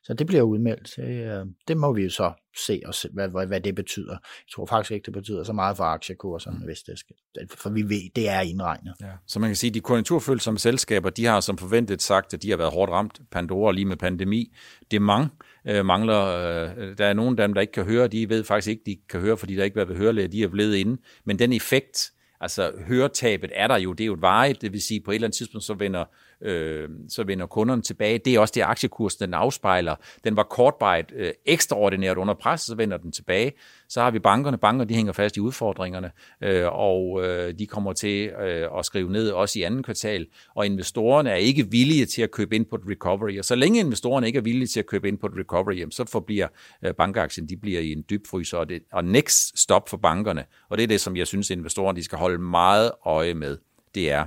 så 0.03 0.14
det 0.14 0.27
bliver 0.27 0.42
udmeldt. 0.42 0.90
Det, 0.97 1.40
øh, 1.40 1.47
det 1.68 1.77
må 1.77 1.92
vi 1.92 2.03
jo 2.03 2.11
så 2.11 2.33
se, 2.66 2.81
og 2.87 2.94
se 2.94 3.09
hvad, 3.12 3.29
hvad, 3.29 3.47
hvad 3.47 3.61
det 3.61 3.75
betyder. 3.75 4.12
Jeg 4.12 4.53
tror 4.55 4.66
faktisk 4.66 4.90
ikke, 4.92 5.05
det 5.05 5.12
betyder 5.12 5.44
så 5.44 5.53
meget 5.53 5.77
for 5.77 5.85
aktiekurserne, 5.85 6.59
mm. 6.59 6.64
hvis 6.64 6.79
det 6.79 6.99
skal, 6.99 7.16
for 7.57 7.70
vi 7.70 7.83
ved, 7.83 8.11
det 8.16 8.29
er 8.29 8.40
indregnet. 8.40 8.94
Ja. 9.01 9.11
Så 9.27 9.38
man 9.38 9.49
kan 9.49 9.57
sige, 9.57 9.68
at 9.68 9.75
de 9.75 9.81
konjunkturfølsomme 9.81 10.59
selskaber, 10.59 11.11
de 11.11 11.25
har 11.25 11.40
som 11.40 11.59
forventet 11.59 12.03
sagt, 12.03 12.35
at 12.35 12.42
de 12.42 12.51
har 12.51 12.57
været 12.57 12.73
hårdt 12.73 12.92
ramt. 12.92 13.20
Pandora 13.31 13.73
lige 13.73 13.85
med 13.85 13.97
pandemi. 13.97 14.55
Det 14.90 14.97
er 14.97 15.01
mange 15.01 15.29
øh, 15.66 15.87
mangler. 15.87 16.25
Øh, 16.25 16.99
der 16.99 17.07
er 17.07 17.12
nogle 17.12 17.31
af 17.31 17.37
dem, 17.37 17.55
der 17.55 17.61
ikke 17.61 17.73
kan 17.73 17.85
høre. 17.85 18.09
De 18.09 18.29
ved 18.29 18.44
faktisk 18.44 18.68
ikke, 18.70 18.83
de 18.87 18.97
kan 19.09 19.20
høre, 19.20 19.37
fordi 19.37 19.57
der 19.57 19.64
ikke 19.64 19.79
har 19.79 19.85
været 19.85 19.99
ved 19.99 20.05
hørelæge. 20.05 20.29
De 20.29 20.42
er 20.42 20.49
blevet 20.49 20.75
inde. 20.75 21.03
Men 21.25 21.38
den 21.38 21.53
effekt, 21.53 22.11
Altså 22.44 22.72
høretabet 22.87 23.50
er 23.54 23.66
der 23.66 23.76
jo, 23.76 23.92
det 23.92 24.04
er 24.04 24.07
jo 24.07 24.14
et 24.14 24.22
varigt, 24.22 24.62
det 24.62 24.72
vil 24.72 24.83
sige 24.83 25.00
på 25.00 25.11
et 25.11 25.14
eller 25.14 25.26
andet 25.26 25.37
tidspunkt, 25.37 25.64
så 25.64 25.74
vender, 25.74 26.04
øh, 26.44 26.88
så 27.09 27.24
vender 27.24 27.46
kunderne 27.46 27.83
tilbage. 27.83 28.18
Det 28.18 28.35
er 28.35 28.40
også 28.40 28.52
det 28.54 28.62
aktiekursen, 28.62 29.24
den 29.24 29.35
afspejler. 29.35 29.94
Den 30.24 30.37
var 30.37 30.42
kortvarigt 30.42 31.12
øh, 31.16 31.33
ekstraordinært 31.46 32.16
under 32.16 32.35
pres, 32.35 32.61
så 32.61 32.74
vender 32.74 32.96
den 32.96 33.12
tilbage. 33.12 33.52
Så 33.88 34.00
har 34.02 34.11
vi 34.11 34.18
bankerne. 34.18 34.59
Banker 34.59 34.85
de 34.85 34.94
hænger 34.94 35.12
fast 35.12 35.37
i 35.37 35.40
udfordringerne, 35.40 36.11
øh, 36.42 36.66
og 36.72 37.24
øh, 37.24 37.54
de 37.59 37.66
kommer 37.66 37.92
til 37.92 38.28
øh, 38.28 38.68
at 38.78 38.85
skrive 38.85 39.12
ned 39.12 39.30
også 39.30 39.59
i 39.59 39.62
anden 39.62 39.83
kvartal. 39.83 40.26
Og 40.54 40.66
investorerne 40.66 41.30
er 41.30 41.35
ikke 41.35 41.70
villige 41.70 42.07
til 42.07 42.22
at 42.22 42.30
købe 42.30 42.57
ind 42.57 42.66
på 42.66 42.76
et 42.76 42.83
recovery. 42.88 43.38
Og 43.38 43.44
så 43.44 43.54
længe 43.54 43.80
investorerne 43.80 44.26
ikke 44.26 44.38
er 44.38 44.42
villige 44.42 44.66
til 44.66 44.78
at 44.78 44.87
købe 44.87 45.09
ind 45.09 45.18
på 45.18 45.26
et 45.26 45.33
recovery, 45.38 45.85
så 45.90 46.04
forbliver 46.12 46.48
øh, 46.85 46.94
bankaktien, 46.94 47.48
de 47.48 47.57
bliver 47.57 47.80
i 47.80 47.92
en 47.92 48.04
dybfryser. 48.11 48.59
Og, 48.59 48.68
det, 48.68 48.83
og 48.92 49.04
next 49.04 49.59
stop 49.59 49.88
for 49.88 49.96
bankerne, 49.96 50.44
og 50.68 50.78
det 50.78 50.83
er 50.85 50.88
det, 50.88 51.00
som 51.00 51.16
jeg 51.16 51.26
synes, 51.26 51.50
investorerne 51.50 51.96
de 51.96 52.04
skal 52.04 52.18
holde 52.18 52.38
meget 52.38 52.90
øje 53.07 53.35
med, 53.35 53.59
det 53.94 54.11
er, 54.11 54.26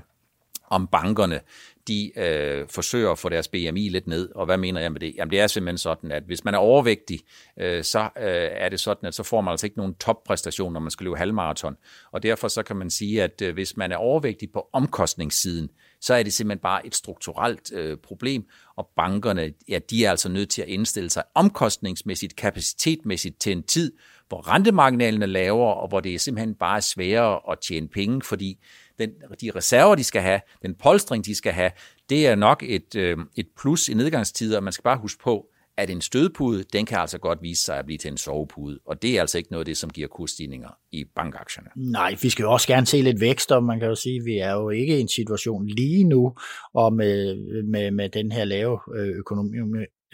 om 0.69 0.87
bankerne 0.87 1.39
de 1.87 2.19
øh, 2.19 2.67
forsøger 2.69 3.11
at 3.11 3.19
få 3.19 3.29
deres 3.29 3.47
BMI 3.47 3.89
lidt 3.89 4.07
ned. 4.07 4.29
Og 4.35 4.45
hvad 4.45 4.57
mener 4.57 4.81
jeg 4.81 4.91
med 4.91 4.99
det? 4.99 5.13
Jamen 5.17 5.31
det 5.31 5.39
er 5.39 5.47
simpelthen 5.47 5.77
sådan, 5.77 6.11
at 6.11 6.23
hvis 6.23 6.45
man 6.45 6.53
er 6.53 6.57
overvægtig, 6.57 7.19
øh, 7.59 7.83
så 7.83 7.99
øh, 7.99 8.49
er 8.51 8.69
det 8.69 8.79
sådan, 8.79 9.07
at 9.07 9.15
så 9.15 9.23
får 9.23 9.41
man 9.41 9.51
altså 9.51 9.65
ikke 9.65 9.77
nogen 9.77 9.95
toppræstation, 9.95 10.73
når 10.73 10.79
man 10.79 10.91
skal 10.91 11.03
løbe 11.03 11.17
halvmarathon. 11.17 11.75
Og 12.11 12.23
derfor 12.23 12.47
så 12.47 12.63
kan 12.63 12.75
man 12.75 12.89
sige, 12.89 13.23
at 13.23 13.41
øh, 13.41 13.53
hvis 13.53 13.77
man 13.77 13.91
er 13.91 13.97
overvægtig 13.97 14.51
på 14.51 14.69
omkostningssiden, 14.73 15.69
så 16.01 16.13
er 16.13 16.23
det 16.23 16.33
simpelthen 16.33 16.61
bare 16.61 16.87
et 16.87 16.95
strukturelt 16.95 17.71
øh, 17.73 17.97
problem, 17.97 18.45
og 18.75 18.89
bankerne, 18.95 19.53
ja, 19.69 19.79
de 19.89 20.05
er 20.05 20.09
altså 20.09 20.29
nødt 20.29 20.49
til 20.49 20.61
at 20.61 20.67
indstille 20.67 21.09
sig 21.09 21.23
omkostningsmæssigt, 21.35 22.35
kapacitetmæssigt 22.35 23.39
til 23.39 23.51
en 23.51 23.63
tid, 23.63 23.93
hvor 24.27 24.53
rentemarginalen 24.53 25.21
er 25.21 25.27
lavere, 25.27 25.73
og 25.73 25.87
hvor 25.87 25.99
det 25.99 26.21
simpelthen 26.21 26.55
bare 26.55 26.81
sværere 26.81 27.39
at 27.51 27.59
tjene 27.59 27.87
penge, 27.87 28.21
fordi 28.21 28.59
den, 28.99 29.09
de 29.41 29.51
reserver, 29.55 29.95
de 29.95 30.03
skal 30.03 30.21
have, 30.21 30.41
den 30.61 30.75
polstring, 30.75 31.25
de 31.25 31.35
skal 31.35 31.53
have, 31.53 31.71
det 32.09 32.27
er 32.27 32.35
nok 32.35 32.63
et, 32.67 32.95
øh, 32.95 33.17
et 33.35 33.47
plus 33.59 33.89
i 33.89 33.93
nedgangstider. 33.93 34.61
Man 34.61 34.73
skal 34.73 34.83
bare 34.83 34.97
huske 34.97 35.23
på, 35.23 35.45
at 35.77 35.89
en 35.89 36.01
stødpude, 36.01 36.63
den 36.73 36.85
kan 36.85 36.97
altså 36.97 37.17
godt 37.17 37.41
vise 37.41 37.63
sig 37.63 37.79
at 37.79 37.85
blive 37.85 37.97
til 37.97 38.11
en 38.11 38.17
sovepude, 38.17 38.79
og 38.85 39.01
det 39.01 39.17
er 39.17 39.21
altså 39.21 39.37
ikke 39.37 39.51
noget 39.51 39.61
af 39.61 39.65
det, 39.65 39.77
som 39.77 39.89
giver 39.89 40.07
kursstigninger 40.07 40.69
i 40.91 41.05
bankaktierne. 41.15 41.69
Nej, 41.75 42.15
vi 42.21 42.29
skal 42.29 42.43
jo 42.43 42.51
også 42.51 42.67
gerne 42.67 42.85
se 42.85 43.01
lidt 43.01 43.21
vækst, 43.21 43.51
og 43.51 43.63
man 43.63 43.79
kan 43.79 43.87
jo 43.87 43.95
sige, 43.95 44.15
at 44.15 44.25
vi 44.25 44.37
er 44.37 44.53
jo 44.53 44.69
ikke 44.69 44.97
i 44.97 45.01
en 45.01 45.07
situation 45.07 45.67
lige 45.67 46.03
nu, 46.03 46.35
og 46.73 46.93
med, 46.93 47.35
med, 47.63 47.91
med 47.91 48.09
den 48.09 48.31
her 48.31 48.45
lave 48.45 48.79
øh, 48.95 49.07
økonomi, 49.07 49.57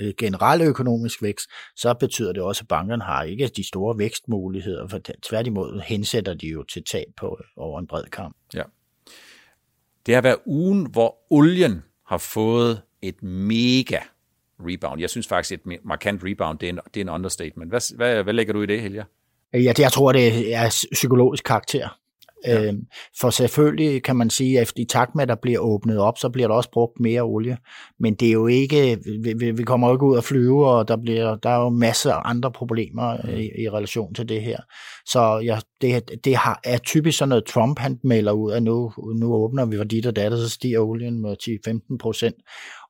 øh, 0.02 0.14
generelle 0.18 0.66
økonomisk 0.66 1.22
vækst, 1.22 1.50
så 1.76 1.94
betyder 1.94 2.34
det 2.34 2.44
også, 2.44 2.62
at 2.64 2.68
bankerne 2.68 3.04
har 3.04 3.24
ikke 3.24 3.48
de 3.48 3.68
store 3.68 3.98
vækstmuligheder, 3.98 4.88
for 4.88 5.00
tværtimod 5.24 5.82
hensætter 5.86 6.34
de 6.34 6.48
jo 6.48 6.64
til 6.64 6.84
tab 6.92 7.08
på 7.18 7.38
over 7.58 7.80
en 7.80 7.88
bred 7.88 8.04
kamp. 8.04 8.36
Ja. 8.54 8.64
Det 10.06 10.16
har 10.16 10.22
været 10.22 10.38
ugen, 10.46 10.92
hvor 10.92 11.18
olien 11.30 11.84
har 12.08 12.18
fået 12.18 12.82
et 13.02 13.24
mega 13.24 14.00
rebound. 14.60 15.02
Jeg 15.02 15.10
synes 15.10 15.28
faktisk, 15.28 15.52
et 15.68 15.80
markant 15.84 16.22
rebound, 16.24 16.60
det 16.60 16.70
er 16.70 16.74
en, 16.74 16.80
det 16.94 16.98
er 16.98 17.02
en 17.02 17.10
understatement. 17.10 17.72
Hvad, 17.72 17.96
hvad, 17.96 18.24
hvad 18.24 18.34
lægger 18.34 18.54
du 18.54 18.62
i 18.62 18.66
det, 18.66 18.82
Helge? 18.82 19.06
Ja, 19.54 19.58
det, 19.58 19.80
jeg 19.80 19.92
tror, 19.92 20.12
det 20.12 20.56
er 20.56 20.86
psykologisk 20.92 21.44
karakter. 21.44 22.00
Ja. 22.48 22.64
Øhm, 22.64 22.82
for 23.20 23.30
selvfølgelig 23.30 24.04
kan 24.04 24.16
man 24.16 24.30
sige, 24.30 24.60
at 24.60 24.74
i 24.76 24.86
takt 24.86 25.16
med, 25.16 25.22
at 25.22 25.28
der 25.28 25.36
bliver 25.42 25.60
åbnet 25.60 26.00
op, 26.00 26.18
så 26.18 26.30
bliver 26.30 26.48
der 26.48 26.56
også 26.56 26.72
brugt 26.72 27.00
mere 27.00 27.22
olie. 27.22 27.58
Men 28.00 28.14
det 28.14 28.28
er 28.28 28.32
jo 28.32 28.48
ikke, 28.48 28.98
vi, 29.38 29.52
vi 29.52 29.64
kommer 29.64 29.88
jo 29.88 29.96
ikke 29.96 30.06
ud 30.06 30.18
at 30.18 30.24
flyve, 30.24 30.68
og 30.70 30.88
der, 30.88 30.98
bliver, 30.98 31.36
der 31.36 31.50
er 31.50 31.60
jo 31.60 31.70
masser 31.70 32.14
af 32.14 32.22
andre 32.26 32.52
problemer 32.52 33.18
mm. 33.24 33.30
i, 33.30 33.64
i 33.64 33.70
relation 33.70 34.14
til 34.14 34.30
det 34.30 34.42
her. 34.42 34.58
Så 35.06 35.40
ja, 35.46 35.60
det, 35.82 36.10
det 36.24 36.36
har, 36.36 36.60
er 36.64 36.78
typisk 36.78 37.18
sådan 37.18 37.30
noget, 37.30 37.46
Trump 37.46 37.80
han 37.80 38.00
melder 38.04 38.32
ud, 38.32 38.52
at 38.52 38.64
nu, 38.64 38.92
nu 39.16 39.34
åbner 39.34 39.66
vi 39.66 39.78
for 39.78 39.84
dit 39.84 40.06
og 40.06 40.16
datter, 40.16 40.38
så 40.38 40.50
stiger 40.50 40.80
olien 40.80 41.22
med 41.22 41.36
10-15 41.94 41.98
procent. 42.00 42.36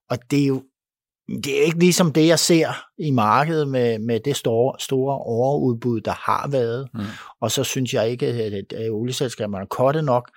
Og 0.10 0.18
det 0.32 0.44
er 0.44 0.48
jo 0.48 0.64
det 1.28 1.60
er 1.60 1.64
ikke 1.64 1.80
ligesom 1.80 2.14
det, 2.14 2.28
jeg 2.28 2.40
ser 2.40 2.86
i 2.98 3.12
markedet 3.12 3.68
med, 3.68 4.00
med 4.00 4.20
det 4.20 4.36
store, 4.36 4.76
store 4.80 5.18
overudbud, 5.18 6.02
der 6.02 6.12
har 6.12 6.48
været. 6.52 6.88
Mm. 6.94 7.00
Og 7.42 7.52
så 7.52 7.64
synes 7.64 7.94
jeg 7.94 8.10
ikke, 8.10 8.28
at, 8.28 8.74
at, 8.74 8.90
olieselskaberne 8.90 9.64
er 9.64 9.68
korte 9.68 10.02
nok. 10.02 10.32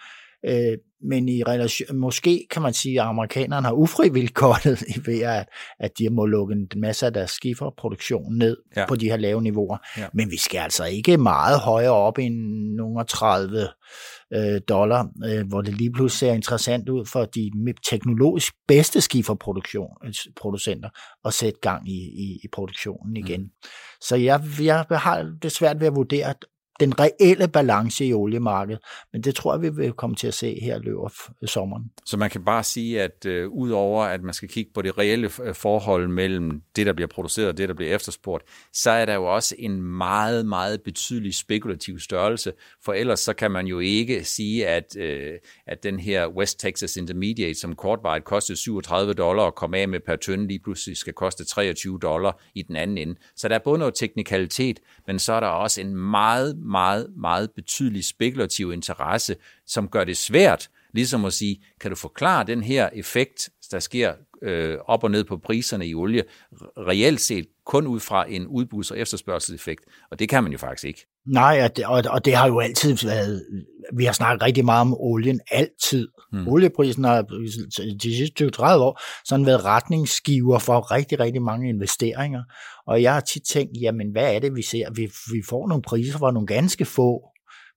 Øh, 0.47 0.79
men 1.03 1.29
i 1.29 1.43
relation, 1.43 1.97
måske 1.97 2.47
kan 2.51 2.63
man 2.63 2.75
sige, 2.75 3.01
at 3.01 3.07
amerikanerne 3.07 3.67
har 3.67 3.75
ufrivilligt 3.75 4.35
kortet 4.35 4.83
ved, 5.07 5.21
at, 5.21 5.49
at 5.81 5.91
de 5.99 6.11
må 6.11 6.27
lukke 6.27 6.53
en 6.53 6.69
masse 6.77 7.07
af 7.07 7.13
deres 7.13 7.31
skiferproduktion 7.31 8.39
ned 8.39 8.57
ja. 8.77 8.87
på 8.87 8.97
de 8.97 9.11
her 9.11 9.17
lave 9.17 9.43
niveauer. 9.43 9.79
Ja. 9.99 10.07
Men 10.15 10.31
vi 10.31 10.39
skal 10.39 10.59
altså 10.59 10.85
ikke 10.85 11.17
meget 11.17 11.61
højere 11.61 11.93
op 11.93 12.19
end 12.19 12.35
nogle 12.77 13.05
30 13.05 13.69
øh, 14.35 14.61
dollar, 14.69 15.09
øh, 15.25 15.47
hvor 15.49 15.63
det 15.63 15.75
lige 15.75 15.93
pludselig 15.93 16.19
ser 16.19 16.35
interessant 16.35 16.89
ud 16.89 17.07
for 17.07 17.25
de 17.25 17.51
teknologisk 17.91 18.55
bedste 18.69 19.01
skiferproducenter 19.01 20.89
at 21.25 21.35
sætte 21.35 21.61
gang 21.63 21.89
i, 21.89 21.99
i, 21.99 22.41
i 22.45 22.49
produktionen 22.53 23.17
igen. 23.17 23.41
Mm. 23.41 23.51
Så 24.01 24.17
jeg, 24.17 24.43
jeg 24.61 24.85
har 24.91 25.37
det 25.43 25.53
svært 25.53 25.81
ved 25.81 25.87
at 25.87 25.97
vurdere, 25.97 26.35
den 26.81 27.01
reelle 27.01 27.49
balance 27.49 28.07
i 28.07 28.13
oliemarkedet, 28.13 28.83
men 29.13 29.23
det 29.23 29.35
tror 29.35 29.55
jeg, 29.55 29.63
vi 29.63 29.69
vil 29.69 29.93
komme 29.93 30.17
til 30.17 30.27
at 30.27 30.35
se 30.35 30.61
her 30.63 30.79
løber 30.79 31.09
sommeren. 31.47 31.91
Så 32.07 32.17
man 32.17 32.31
kan 32.31 32.45
bare 32.45 32.65
sige, 32.65 33.03
at 33.03 33.27
øh, 33.27 33.49
udover 33.49 34.05
at 34.05 34.23
man 34.23 34.35
skal 34.35 34.49
kigge 34.49 34.71
på 34.75 34.83
det 34.83 34.99
reelle 34.99 35.31
øh, 35.43 35.55
forhold 35.55 36.09
mellem 36.09 36.63
det, 36.77 36.87
der 36.87 36.93
bliver 36.93 37.09
produceret 37.09 37.49
og 37.49 37.59
det, 37.59 37.69
der 37.69 37.75
bliver 37.75 37.95
efterspurgt, 37.95 38.45
så 38.73 38.91
er 38.91 39.05
der 39.05 39.15
jo 39.15 39.35
også 39.35 39.55
en 39.59 39.83
meget, 39.83 40.47
meget 40.47 40.83
betydelig 40.83 41.35
spekulativ 41.35 41.99
størrelse, 41.99 42.53
for 42.85 42.93
ellers 42.93 43.21
så 43.21 43.33
kan 43.33 43.51
man 43.51 43.67
jo 43.67 43.79
ikke 43.79 44.25
sige, 44.25 44.67
at, 44.67 44.97
øh, 44.97 45.33
at 45.67 45.83
den 45.83 46.01
her 46.01 46.29
West 46.29 46.61
Texas 46.61 46.97
Intermediate, 46.97 47.61
som 47.61 47.75
kortvarigt 47.75 48.25
kostede 48.25 48.59
37 48.59 49.13
dollar 49.13 49.43
og 49.43 49.55
kom 49.55 49.75
af 49.75 49.89
med 49.89 50.01
per 50.01 50.17
tønde, 50.17 50.47
lige 50.47 50.61
pludselig 50.65 50.97
skal 50.97 51.13
koste 51.13 51.45
23 51.45 51.99
dollar 52.03 52.43
i 52.55 52.63
den 52.63 52.77
anden 52.77 52.99
ende. 52.99 53.15
Så 53.37 53.49
der 53.49 53.55
er 53.55 53.59
både 53.65 53.79
noget 53.79 53.95
teknikalitet, 53.95 54.81
men 55.07 55.19
så 55.19 55.33
er 55.33 55.41
der 55.41 55.47
også 55.47 55.81
en 55.81 55.97
meget, 55.97 56.59
meget, 56.67 57.13
meget 57.17 57.51
betydelig 57.51 58.05
spekulativ 58.05 58.73
interesse, 58.73 59.37
som 59.67 59.89
gør 59.89 60.05
det 60.05 60.17
svært 60.17 60.69
ligesom 60.93 61.25
at 61.25 61.33
sige, 61.33 61.65
kan 61.81 61.91
du 61.91 61.97
forklare 61.97 62.45
den 62.45 62.63
her 62.63 62.91
effekt, 62.93 63.51
der 63.71 63.79
sker 63.79 64.15
øh, 64.43 64.79
op 64.87 65.05
og 65.05 65.11
ned 65.11 65.25
på 65.25 65.37
priserne 65.37 65.87
i 65.87 65.95
olie, 65.95 66.25
reelt 66.79 67.21
set 67.21 67.47
kun 67.65 67.87
ud 67.87 68.01
fra 68.01 68.31
en 68.31 68.47
udbuds- 68.47 68.91
og 68.91 68.99
efterspørgselseffekt, 68.99 69.85
og 70.11 70.19
det 70.19 70.29
kan 70.29 70.43
man 70.43 70.53
jo 70.53 70.59
faktisk 70.59 70.85
ikke. 70.85 71.07
Nej, 71.27 71.61
og 71.65 71.77
det, 71.77 71.87
og, 71.87 72.03
og 72.09 72.25
det 72.25 72.35
har 72.35 72.47
jo 72.47 72.61
altid 72.61 72.97
været, 73.07 73.43
vi 73.97 74.05
har 74.05 74.13
snakket 74.13 74.43
rigtig 74.43 74.65
meget 74.65 74.81
om 74.81 74.95
olien, 74.95 75.41
altid. 75.51 76.09
Hmm. 76.33 76.49
Olieprisen 76.49 77.05
har 77.05 77.23
de 78.03 78.17
sidste 78.17 78.45
20-30 78.45 78.63
år 78.63 79.01
sådan 79.25 79.47
været 79.47 79.65
retningsgiver 79.65 80.59
for 80.59 80.93
rigtig, 80.93 81.21
rigtig 81.21 81.43
mange 81.43 81.69
investeringer, 81.69 82.43
og 82.87 83.03
jeg 83.03 83.13
har 83.15 83.21
tit 83.21 83.43
tænkt, 83.43 83.73
jamen 83.81 84.11
hvad 84.13 84.35
er 84.35 84.39
det, 84.39 84.55
vi 84.55 84.63
ser? 84.63 84.91
Vi, 84.95 85.11
vi 85.33 85.43
får 85.49 85.69
nogle 85.69 85.83
priser 85.83 86.19
for 86.19 86.31
nogle 86.31 86.47
ganske 86.47 86.85
få 86.85 87.23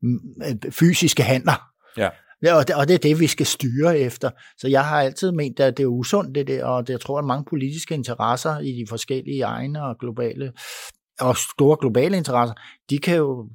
mm, 0.02 0.20
fysiske 0.72 1.24
handler. 1.24 1.70
Ja. 1.98 2.10
Ja, 2.44 2.56
og 2.56 2.68
det, 2.68 2.76
og 2.76 2.88
det 2.88 2.94
er 2.94 2.98
det, 2.98 3.20
vi 3.20 3.28
skal 3.28 3.46
styre 3.46 4.00
efter. 4.00 4.30
Så 4.58 4.68
jeg 4.68 4.86
har 4.86 5.02
altid 5.02 5.32
ment, 5.32 5.60
at 5.60 5.78
det 5.78 5.84
er 5.84 5.88
usundt, 5.88 6.36
det 6.36 6.48
der, 6.48 6.66
og 6.66 6.88
det, 6.88 6.94
jeg 6.94 7.02
tror, 7.02 7.20
at 7.20 7.26
mange 7.26 7.46
politiske 7.50 7.94
interesser 7.94 8.60
i 8.60 8.72
de 8.72 8.86
forskellige 8.90 9.42
egne 9.42 9.84
og 9.84 9.98
globale 10.00 10.52
og 11.20 11.38
store 11.38 11.78
globale 11.82 12.18
interesser, 12.18 12.56
de 12.90 13.00
kan 13.00 13.18
jo, 13.18 13.50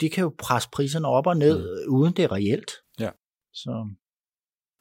de 0.00 0.10
kan 0.10 0.22
jo 0.22 0.34
presse 0.38 0.68
priserne 0.72 1.08
op 1.08 1.26
og 1.26 1.36
ned, 1.36 1.84
mm. 1.86 1.94
uden 1.94 2.12
det 2.12 2.24
er 2.24 2.32
reelt. 2.32 2.70
Ja. 3.00 3.10
Så. 3.52 3.88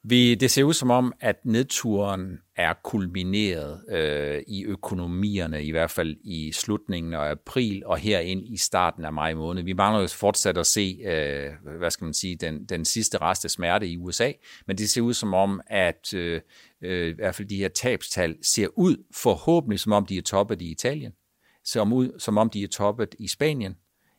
Vi, 0.03 0.35
det 0.35 0.51
ser 0.51 0.63
ud 0.63 0.73
som 0.73 0.91
om, 0.91 1.13
at 1.19 1.35
nedturen 1.45 2.39
er 2.55 2.73
kulmineret 2.83 3.81
øh, 3.89 4.43
i 4.47 4.65
økonomierne, 4.65 5.63
i 5.63 5.71
hvert 5.71 5.91
fald 5.91 6.17
i 6.23 6.51
slutningen 6.51 7.13
af 7.13 7.31
april 7.31 7.83
og 7.85 7.97
herind 7.97 8.41
i 8.45 8.57
starten 8.57 9.05
af 9.05 9.13
maj 9.13 9.33
måned. 9.33 9.63
Vi 9.63 9.73
mangler 9.73 10.01
jo 10.01 10.07
fortsat 10.07 10.57
at 10.57 10.67
se, 10.67 10.99
øh, 11.05 11.77
hvad 11.77 11.91
skal 11.91 12.05
man 12.05 12.13
sige, 12.13 12.35
den, 12.35 12.65
den 12.65 12.85
sidste 12.85 13.17
rest 13.17 13.45
af 13.45 13.51
smerte 13.51 13.87
i 13.87 13.97
USA, 13.97 14.31
men 14.67 14.77
det 14.77 14.89
ser 14.89 15.01
ud 15.01 15.13
som 15.13 15.33
om, 15.33 15.61
at 15.67 16.13
øh, 16.13 16.41
øh, 16.81 17.09
i 17.09 17.13
hvert 17.13 17.35
fald 17.35 17.47
de 17.47 17.57
her 17.57 17.69
tabstal 17.69 18.35
ser 18.41 18.67
ud 18.75 19.05
forhåbentlig 19.15 19.79
som 19.79 19.91
om 19.91 20.05
de 20.05 20.17
er 20.17 20.21
toppet 20.21 20.61
i 20.61 20.71
Italien, 20.71 21.11
ser 21.65 21.93
ud 21.93 22.19
som 22.19 22.37
om 22.37 22.49
de 22.49 22.63
er 22.63 22.67
toppet 22.67 23.15
i 23.19 23.27
Spanien, 23.27 23.77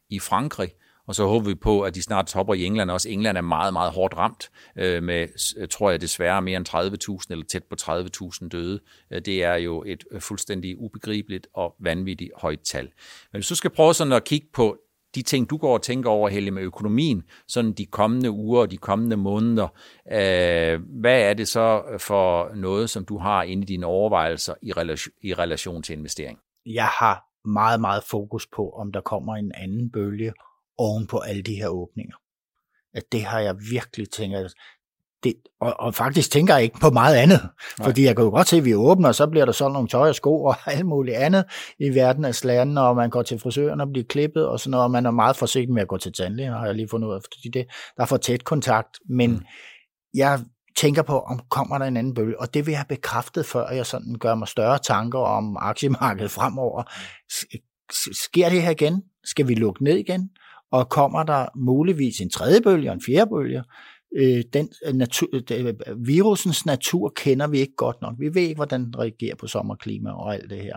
i 0.08 0.18
Frankrig, 0.18 0.70
og 1.10 1.14
så 1.14 1.26
håber 1.26 1.48
vi 1.48 1.54
på, 1.54 1.82
at 1.82 1.94
de 1.94 2.02
snart 2.02 2.26
topper 2.26 2.54
i 2.54 2.64
England 2.64 2.90
også. 2.90 3.08
England 3.08 3.36
er 3.38 3.42
meget, 3.42 3.72
meget 3.72 3.92
hårdt 3.92 4.16
ramt 4.16 4.50
øh, 4.78 5.02
med, 5.02 5.28
øh, 5.56 5.68
tror 5.68 5.90
jeg 5.90 6.00
desværre, 6.00 6.42
mere 6.42 6.56
end 6.56 6.68
30.000 6.68 7.26
eller 7.30 7.44
tæt 7.44 7.64
på 7.64 7.76
30.000 7.82 8.48
døde. 8.48 8.80
Øh, 9.12 9.20
det 9.20 9.44
er 9.44 9.54
jo 9.54 9.84
et 9.86 10.04
øh, 10.10 10.20
fuldstændig 10.20 10.78
ubegribeligt 10.78 11.46
og 11.54 11.74
vanvittigt 11.80 12.30
højt 12.36 12.60
tal. 12.60 12.84
Men 13.32 13.38
hvis 13.38 13.48
du 13.48 13.54
skal 13.54 13.70
prøve 13.70 13.94
sådan 13.94 14.12
at 14.12 14.24
kigge 14.24 14.46
på 14.52 14.76
de 15.14 15.22
ting, 15.22 15.50
du 15.50 15.56
går 15.56 15.74
og 15.74 15.82
tænker 15.82 16.10
over, 16.10 16.28
Helle, 16.28 16.50
med 16.50 16.62
økonomien, 16.62 17.22
sådan 17.48 17.72
de 17.72 17.86
kommende 17.86 18.30
uger 18.30 18.60
og 18.60 18.70
de 18.70 18.76
kommende 18.76 19.16
måneder, 19.16 19.68
øh, 20.12 20.80
hvad 21.00 21.20
er 21.22 21.34
det 21.34 21.48
så 21.48 21.82
for 21.98 22.54
noget, 22.54 22.90
som 22.90 23.04
du 23.04 23.18
har 23.18 23.42
inde 23.42 23.62
i 23.62 23.66
dine 23.66 23.86
overvejelser 23.86 24.54
i 24.62 24.72
relation, 24.72 25.12
i 25.22 25.34
relation 25.34 25.82
til 25.82 25.92
investering? 25.92 26.38
Jeg 26.66 26.86
har 26.86 27.29
meget, 27.44 27.80
meget 27.80 28.02
fokus 28.04 28.46
på, 28.46 28.70
om 28.70 28.92
der 28.92 29.00
kommer 29.00 29.36
en 29.36 29.52
anden 29.54 29.90
bølge, 29.90 30.32
oven 30.78 31.06
på 31.06 31.18
alle 31.18 31.42
de 31.42 31.54
her 31.54 31.68
åbninger. 31.68 32.16
At 32.94 33.02
det 33.12 33.24
har 33.24 33.40
jeg 33.40 33.56
virkelig 33.70 34.10
tænkt, 34.10 34.36
det, 35.24 35.34
og, 35.60 35.80
og 35.80 35.94
faktisk 35.94 36.30
tænker 36.30 36.54
jeg 36.54 36.62
ikke 36.62 36.78
på 36.80 36.90
meget 36.90 37.16
andet, 37.16 37.40
Nej. 37.78 37.88
fordi 37.88 38.04
jeg 38.04 38.16
kan 38.16 38.24
jo 38.24 38.30
godt 38.30 38.48
se, 38.48 38.56
at 38.56 38.64
vi 38.64 38.74
åbner, 38.74 39.08
og 39.08 39.14
så 39.14 39.26
bliver 39.26 39.44
der 39.44 39.52
sådan 39.52 39.72
nogle 39.72 39.88
tøj 39.88 40.08
og 40.08 40.14
sko 40.14 40.44
og 40.44 40.56
alt 40.72 40.86
muligt 40.86 41.16
andet 41.16 41.44
i 41.78 41.94
verden 41.94 42.24
af 42.24 42.44
lande, 42.44 42.88
og 42.88 42.96
man 42.96 43.10
går 43.10 43.22
til 43.22 43.38
frisøren 43.38 43.80
og 43.80 43.88
bliver 43.88 44.04
klippet 44.08 44.46
og 44.46 44.60
sådan 44.60 44.70
noget, 44.70 44.84
og 44.84 44.90
man 44.90 45.06
er 45.06 45.10
meget 45.10 45.36
forsigtig 45.36 45.72
med 45.72 45.82
at 45.82 45.88
gå 45.88 45.98
til 45.98 46.12
tandlægen, 46.12 46.52
har 46.52 46.66
jeg 46.66 46.74
lige 46.74 46.88
fundet 46.88 47.08
ud 47.08 47.14
af, 47.14 47.20
fordi 47.22 47.48
det, 47.48 47.66
der 47.96 48.02
er 48.02 48.06
for 48.06 48.16
tæt 48.16 48.44
kontakt, 48.44 48.98
men 49.08 49.30
mm. 49.30 49.44
jeg 50.14 50.40
tænker 50.80 51.02
på, 51.02 51.20
om 51.20 51.40
kommer 51.50 51.78
der 51.78 51.86
en 51.86 51.96
anden 51.96 52.14
bølge, 52.14 52.40
og 52.40 52.54
det 52.54 52.66
vil 52.66 52.72
jeg 52.72 52.78
have 52.78 52.96
bekræftet, 52.96 53.46
før 53.46 53.70
jeg 53.70 53.86
sådan 53.86 54.14
gør 54.20 54.34
mig 54.34 54.48
større 54.48 54.78
tanker 54.78 55.18
om 55.18 55.56
aktiemarkedet 55.60 56.30
fremover. 56.30 56.82
Sker 58.24 58.48
det 58.48 58.62
her 58.62 58.70
igen? 58.70 59.02
Skal 59.24 59.48
vi 59.48 59.54
lukke 59.54 59.84
ned 59.84 59.96
igen? 59.96 60.30
Og 60.72 60.88
kommer 60.88 61.22
der 61.22 61.46
muligvis 61.56 62.20
en 62.20 62.30
tredje 62.30 62.60
bølge 62.60 62.90
og 62.90 62.94
en 62.94 63.02
fjerde 63.06 63.30
bølge? 63.30 63.64
øh, 64.16 64.44
den 64.52 64.68
øh, 64.86 64.94
natur, 64.94 65.28
øh, 65.52 65.74
virusens 66.06 66.66
natur 66.66 67.12
kender 67.16 67.46
vi 67.46 67.58
ikke 67.58 67.76
godt 67.76 68.00
nok. 68.02 68.14
Vi 68.18 68.34
ved 68.34 68.42
ikke, 68.42 68.54
hvordan 68.54 68.84
den 68.84 68.98
reagerer 68.98 69.36
på 69.36 69.46
sommerklima 69.46 70.10
og 70.10 70.34
alt 70.34 70.50
det 70.50 70.62
her. 70.62 70.76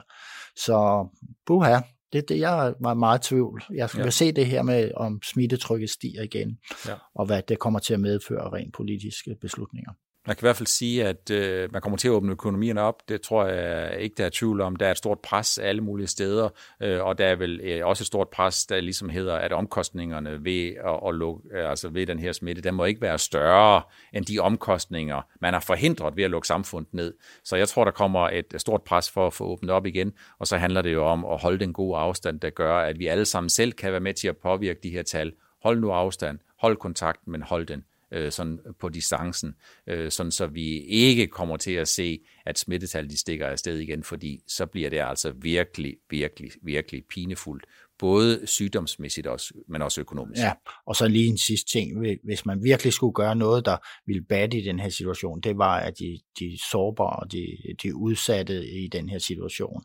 Så 0.56 1.08
buha, 1.46 1.80
det, 2.13 2.30
det, 2.30 2.39
jeg 2.39 2.73
var 2.80 2.93
meget 2.93 3.21
tvivl. 3.21 3.63
Jeg 3.73 3.89
skal 3.89 4.04
ja. 4.04 4.10
se 4.10 4.32
det 4.32 4.45
her 4.45 4.62
med, 4.62 4.91
om 4.95 5.21
smittetrykket 5.23 5.89
stiger 5.89 6.21
igen, 6.21 6.58
ja. 6.88 6.93
og 7.15 7.26
hvad 7.26 7.41
det 7.47 7.60
kommer 7.60 7.80
til 7.80 7.93
at 7.93 7.99
medføre 7.99 8.49
rent 8.49 8.73
politiske 8.73 9.36
beslutninger. 9.41 9.91
Man 10.27 10.36
kan 10.36 10.43
i 10.43 10.47
hvert 10.47 10.55
fald 10.55 10.67
sige, 10.67 11.05
at 11.07 11.31
øh, 11.31 11.73
man 11.73 11.81
kommer 11.81 11.97
til 11.97 12.07
at 12.07 12.12
åbne 12.12 12.31
økonomierne 12.31 12.81
op. 12.81 13.09
Det 13.09 13.21
tror 13.21 13.45
jeg 13.45 13.99
ikke, 13.99 14.15
der 14.17 14.25
er 14.25 14.29
tvivl 14.33 14.62
om. 14.62 14.75
Der 14.75 14.88
er 14.88 14.91
et 14.91 14.97
stort 14.97 15.19
pres 15.19 15.57
alle 15.57 15.81
mulige 15.81 16.07
steder, 16.07 16.49
øh, 16.81 17.03
og 17.03 17.17
der 17.17 17.25
er 17.25 17.36
vel 17.36 17.59
øh, 17.63 17.86
også 17.86 18.01
et 18.01 18.07
stort 18.07 18.29
pres, 18.29 18.65
der 18.65 18.81
ligesom 18.81 19.09
hedder, 19.09 19.36
at 19.36 19.53
omkostningerne 19.53 20.45
ved, 20.45 20.67
at, 20.67 20.99
at 21.07 21.15
lukke, 21.15 21.49
øh, 21.53 21.69
altså 21.69 21.89
ved 21.89 22.07
den 22.07 22.19
her 22.19 22.31
smitte, 22.31 22.62
der 22.62 22.71
må 22.71 22.86
ikke 22.86 23.01
være 23.01 23.19
større 23.19 23.81
end 24.13 24.25
de 24.25 24.39
omkostninger, 24.39 25.21
man 25.41 25.53
har 25.53 25.62
forhindret 25.62 26.15
ved 26.15 26.23
at 26.23 26.31
lukke 26.31 26.47
samfundet 26.47 26.93
ned. 26.93 27.13
Så 27.43 27.55
jeg 27.55 27.67
tror, 27.67 27.83
der 27.83 27.91
kommer 27.91 28.29
et 28.29 28.53
stort 28.57 28.81
pres 28.81 29.12
for 29.12 29.27
at 29.27 29.33
få 29.33 29.45
åbnet 29.45 29.71
op 29.71 29.86
igen, 29.86 30.13
og 30.39 30.47
så 30.47 30.57
handler 30.57 30.81
det 30.81 30.93
jo 30.93 31.05
om 31.05 31.25
at 31.25 31.41
holde 31.41 31.59
den 31.59 31.73
gode 31.73 31.97
afstand, 31.97 32.39
der 32.39 32.49
gør, 32.49 32.77
at 32.77 32.99
vi 32.99 33.07
alle 33.07 33.25
sammen 33.25 33.49
selv 33.49 33.71
kan 33.71 33.91
være 33.91 34.01
med 34.01 34.13
til 34.13 34.27
at 34.27 34.38
påvirke 34.38 34.79
de 34.83 34.89
her 34.89 35.03
tal. 35.03 35.33
Hold 35.63 35.79
nu 35.79 35.91
afstand, 35.91 36.39
hold 36.59 36.77
kontakten, 36.77 37.31
men 37.31 37.41
hold 37.41 37.65
den 37.65 37.83
øh, 38.13 38.32
sådan 38.32 38.60
på 38.80 38.89
distancen, 38.89 39.56
øh, 39.88 40.12
sådan 40.12 40.32
så 40.32 40.47
vi 40.47 40.80
ikke 40.80 41.28
kommer 41.28 41.58
til 41.58 41.71
at 41.71 41.88
se, 41.88 42.19
at 42.45 42.60
smittetallet 42.60 43.19
stikker 43.19 43.47
afsted 43.47 43.78
igen, 43.78 44.04
fordi 44.04 44.43
så 44.47 44.65
bliver 44.65 44.89
det 44.89 44.99
altså 44.99 45.32
virkelig, 45.32 45.95
virkelig, 46.10 46.52
virkelig 46.62 47.04
pinefuldt 47.10 47.65
både 48.04 48.48
sygdomsmæssigt, 48.48 49.28
også, 49.28 49.54
men 49.70 49.82
også 49.82 50.02
økonomisk. 50.02 50.42
Ja, 50.42 50.52
og 50.88 50.96
så 50.96 51.08
lige 51.08 51.28
en 51.28 51.38
sidste 51.38 51.72
ting. 51.72 51.92
Hvis 52.24 52.46
man 52.46 52.63
virkelig 52.63 52.94
skulle 52.94 53.13
gøre 53.13 53.36
noget, 53.36 53.66
der 53.66 53.78
ville 54.06 54.24
batte 54.30 54.58
i 54.58 54.62
den 54.62 54.80
her 54.80 54.89
situation, 54.89 55.42
det 55.42 55.58
var, 55.58 55.80
at 55.80 56.00
de, 56.00 56.20
de 56.39 56.58
sårbare, 56.72 57.28
de, 57.32 57.46
de 57.84 57.96
udsatte 57.96 58.68
i 58.70 58.88
den 58.88 59.10
her 59.10 59.20
situation, 59.20 59.84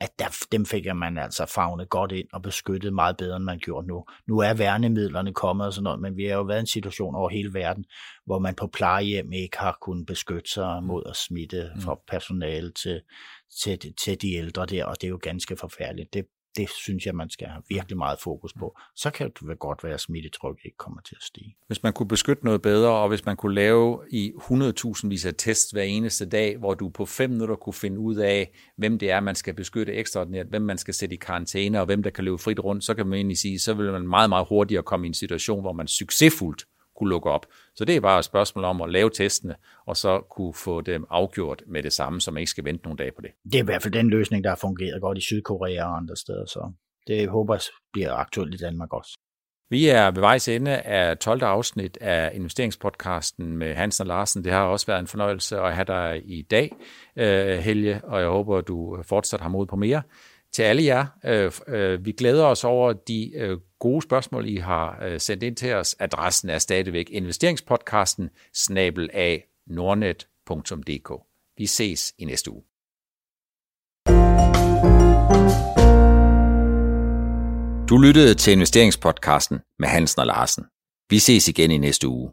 at 0.00 0.10
der, 0.18 0.24
dem 0.52 0.66
fik 0.66 0.86
man 0.94 1.18
altså 1.18 1.46
fagnet 1.46 1.88
godt 1.88 2.12
ind 2.12 2.28
og 2.32 2.42
beskyttet 2.42 2.92
meget 2.92 3.16
bedre, 3.16 3.36
end 3.36 3.44
man 3.44 3.58
gjorde 3.58 3.86
nu. 3.86 4.04
Nu 4.28 4.38
er 4.38 4.54
værnemidlerne 4.54 5.34
kommet 5.34 5.66
og 5.66 5.72
sådan 5.72 5.84
noget, 5.84 6.00
men 6.00 6.16
vi 6.16 6.24
har 6.24 6.34
jo 6.34 6.42
været 6.42 6.58
i 6.58 6.60
en 6.60 6.66
situation 6.66 7.14
over 7.14 7.28
hele 7.28 7.54
verden, 7.54 7.84
hvor 8.26 8.38
man 8.38 8.54
på 8.54 8.66
plejehjem 8.66 9.32
ikke 9.32 9.58
har 9.58 9.78
kunnet 9.82 10.06
beskytte 10.06 10.50
sig 10.50 10.82
mod 10.82 11.02
at 11.06 11.16
smitte 11.16 11.70
fra 11.80 11.98
personale 12.08 12.72
til, 12.72 13.00
til, 13.62 13.78
til 14.04 14.22
de 14.22 14.32
ældre 14.32 14.66
der, 14.66 14.84
og 14.84 15.00
det 15.00 15.06
er 15.06 15.10
jo 15.10 15.18
ganske 15.22 15.56
forfærdeligt. 15.56 16.14
Det, 16.14 16.24
det 16.56 16.70
synes 16.70 17.06
jeg, 17.06 17.14
man 17.14 17.30
skal 17.30 17.48
have 17.48 17.62
virkelig 17.68 17.98
meget 17.98 18.20
fokus 18.20 18.52
på. 18.52 18.78
Så 18.96 19.10
kan 19.10 19.30
det 19.40 19.58
godt 19.58 19.84
være, 19.84 19.94
at 19.94 20.00
smittetrykket 20.00 20.64
ikke 20.64 20.76
kommer 20.76 21.00
til 21.00 21.16
at 21.18 21.22
stige. 21.22 21.56
Hvis 21.66 21.82
man 21.82 21.92
kunne 21.92 22.08
beskytte 22.08 22.44
noget 22.44 22.62
bedre, 22.62 22.90
og 22.90 23.08
hvis 23.08 23.24
man 23.24 23.36
kunne 23.36 23.54
lave 23.54 24.00
i 24.10 24.32
100.000 24.36 25.08
vis 25.08 25.26
af 25.26 25.34
tests 25.38 25.70
hver 25.70 25.82
eneste 25.82 26.26
dag, 26.26 26.56
hvor 26.56 26.74
du 26.74 26.88
på 26.88 27.06
fem 27.06 27.30
minutter 27.30 27.56
kunne 27.56 27.74
finde 27.74 27.98
ud 27.98 28.16
af, 28.16 28.52
hvem 28.76 28.98
det 28.98 29.10
er, 29.10 29.20
man 29.20 29.34
skal 29.34 29.54
beskytte 29.54 29.92
ekstraordinært, 29.92 30.46
hvem 30.46 30.62
man 30.62 30.78
skal 30.78 30.94
sætte 30.94 31.14
i 31.14 31.18
karantæne, 31.18 31.80
og 31.80 31.86
hvem 31.86 32.02
der 32.02 32.10
kan 32.10 32.24
løbe 32.24 32.38
frit 32.38 32.60
rundt, 32.60 32.84
så 32.84 32.94
kan 32.94 33.06
man 33.06 33.16
egentlig 33.16 33.38
sige, 33.38 33.58
så 33.58 33.74
vil 33.74 33.92
man 33.92 34.08
meget, 34.08 34.28
meget 34.28 34.46
hurtigere 34.48 34.82
komme 34.82 35.06
i 35.06 35.08
en 35.08 35.14
situation, 35.14 35.60
hvor 35.60 35.72
man 35.72 35.86
succesfuldt 35.86 36.64
kunne 37.00 37.10
lukke 37.10 37.30
op. 37.30 37.46
Så 37.74 37.84
det 37.84 37.96
er 37.96 38.00
bare 38.00 38.18
et 38.18 38.24
spørgsmål 38.24 38.64
om 38.64 38.82
at 38.82 38.90
lave 38.90 39.10
testene, 39.10 39.54
og 39.86 39.96
så 39.96 40.20
kunne 40.30 40.54
få 40.54 40.80
dem 40.80 41.04
afgjort 41.10 41.62
med 41.66 41.82
det 41.82 41.92
samme, 41.92 42.20
så 42.20 42.30
man 42.30 42.40
ikke 42.40 42.50
skal 42.50 42.64
vente 42.64 42.84
nogle 42.84 42.96
dage 42.96 43.12
på 43.16 43.22
det. 43.22 43.30
Det 43.44 43.54
er 43.54 43.62
i 43.62 43.64
hvert 43.64 43.82
fald 43.82 43.94
den 43.94 44.10
løsning, 44.10 44.44
der 44.44 44.50
har 44.50 44.56
fungeret 44.56 45.00
godt 45.00 45.18
i 45.18 45.20
Sydkorea 45.20 45.84
og 45.84 45.96
andre 45.96 46.16
steder, 46.16 46.46
så 46.46 46.72
det 47.06 47.28
håber 47.28 47.54
jeg 47.54 47.60
bliver 47.92 48.12
aktuelt 48.12 48.54
i 48.54 48.58
Danmark 48.58 48.92
også. 48.92 49.18
Vi 49.70 49.88
er 49.88 50.10
ved 50.10 50.20
vejs 50.20 50.48
ende 50.48 50.76
af 50.76 51.18
12. 51.18 51.42
afsnit 51.42 51.98
af 52.00 52.30
investeringspodcasten 52.34 53.56
med 53.56 53.74
Hansen 53.74 54.02
og 54.02 54.06
Larsen. 54.06 54.44
Det 54.44 54.52
har 54.52 54.64
også 54.64 54.86
været 54.86 55.00
en 55.00 55.06
fornøjelse 55.06 55.58
at 55.58 55.74
have 55.74 55.84
dig 55.84 56.22
i 56.24 56.42
dag, 56.42 56.76
øh, 57.16 57.58
Helge, 57.58 58.00
og 58.04 58.20
jeg 58.20 58.28
håber, 58.28 58.60
du 58.60 59.02
fortsat 59.02 59.40
har 59.40 59.48
mod 59.48 59.66
på 59.66 59.76
mere 59.76 60.02
til 60.52 60.62
alle 60.62 60.84
jer. 60.84 61.06
Øh, 61.24 61.52
øh, 61.68 62.04
vi 62.04 62.12
glæder 62.12 62.44
os 62.44 62.64
over 62.64 62.92
de 62.92 63.32
øh, 63.36 63.58
gode 63.78 64.02
spørgsmål, 64.02 64.48
I 64.48 64.56
har 64.56 65.04
øh, 65.04 65.20
sendt 65.20 65.42
ind 65.42 65.56
til 65.56 65.74
os. 65.74 65.96
Adressen 65.98 66.50
er 66.50 66.58
stadigvæk 66.58 67.10
investeringspodcasten 67.10 68.30
snabel 68.54 69.10
af 69.12 69.44
nordnet.dk. 69.66 71.12
Vi 71.56 71.66
ses 71.66 72.14
i 72.18 72.24
næste 72.24 72.50
uge. 72.50 72.62
Du 77.88 77.98
lyttede 77.98 78.34
til 78.34 78.52
investeringspodcasten 78.52 79.58
med 79.78 79.88
Hansen 79.88 80.20
og 80.20 80.26
Larsen. 80.26 80.64
Vi 81.10 81.18
ses 81.18 81.48
igen 81.48 81.70
i 81.70 81.78
næste 81.78 82.08
uge. 82.08 82.30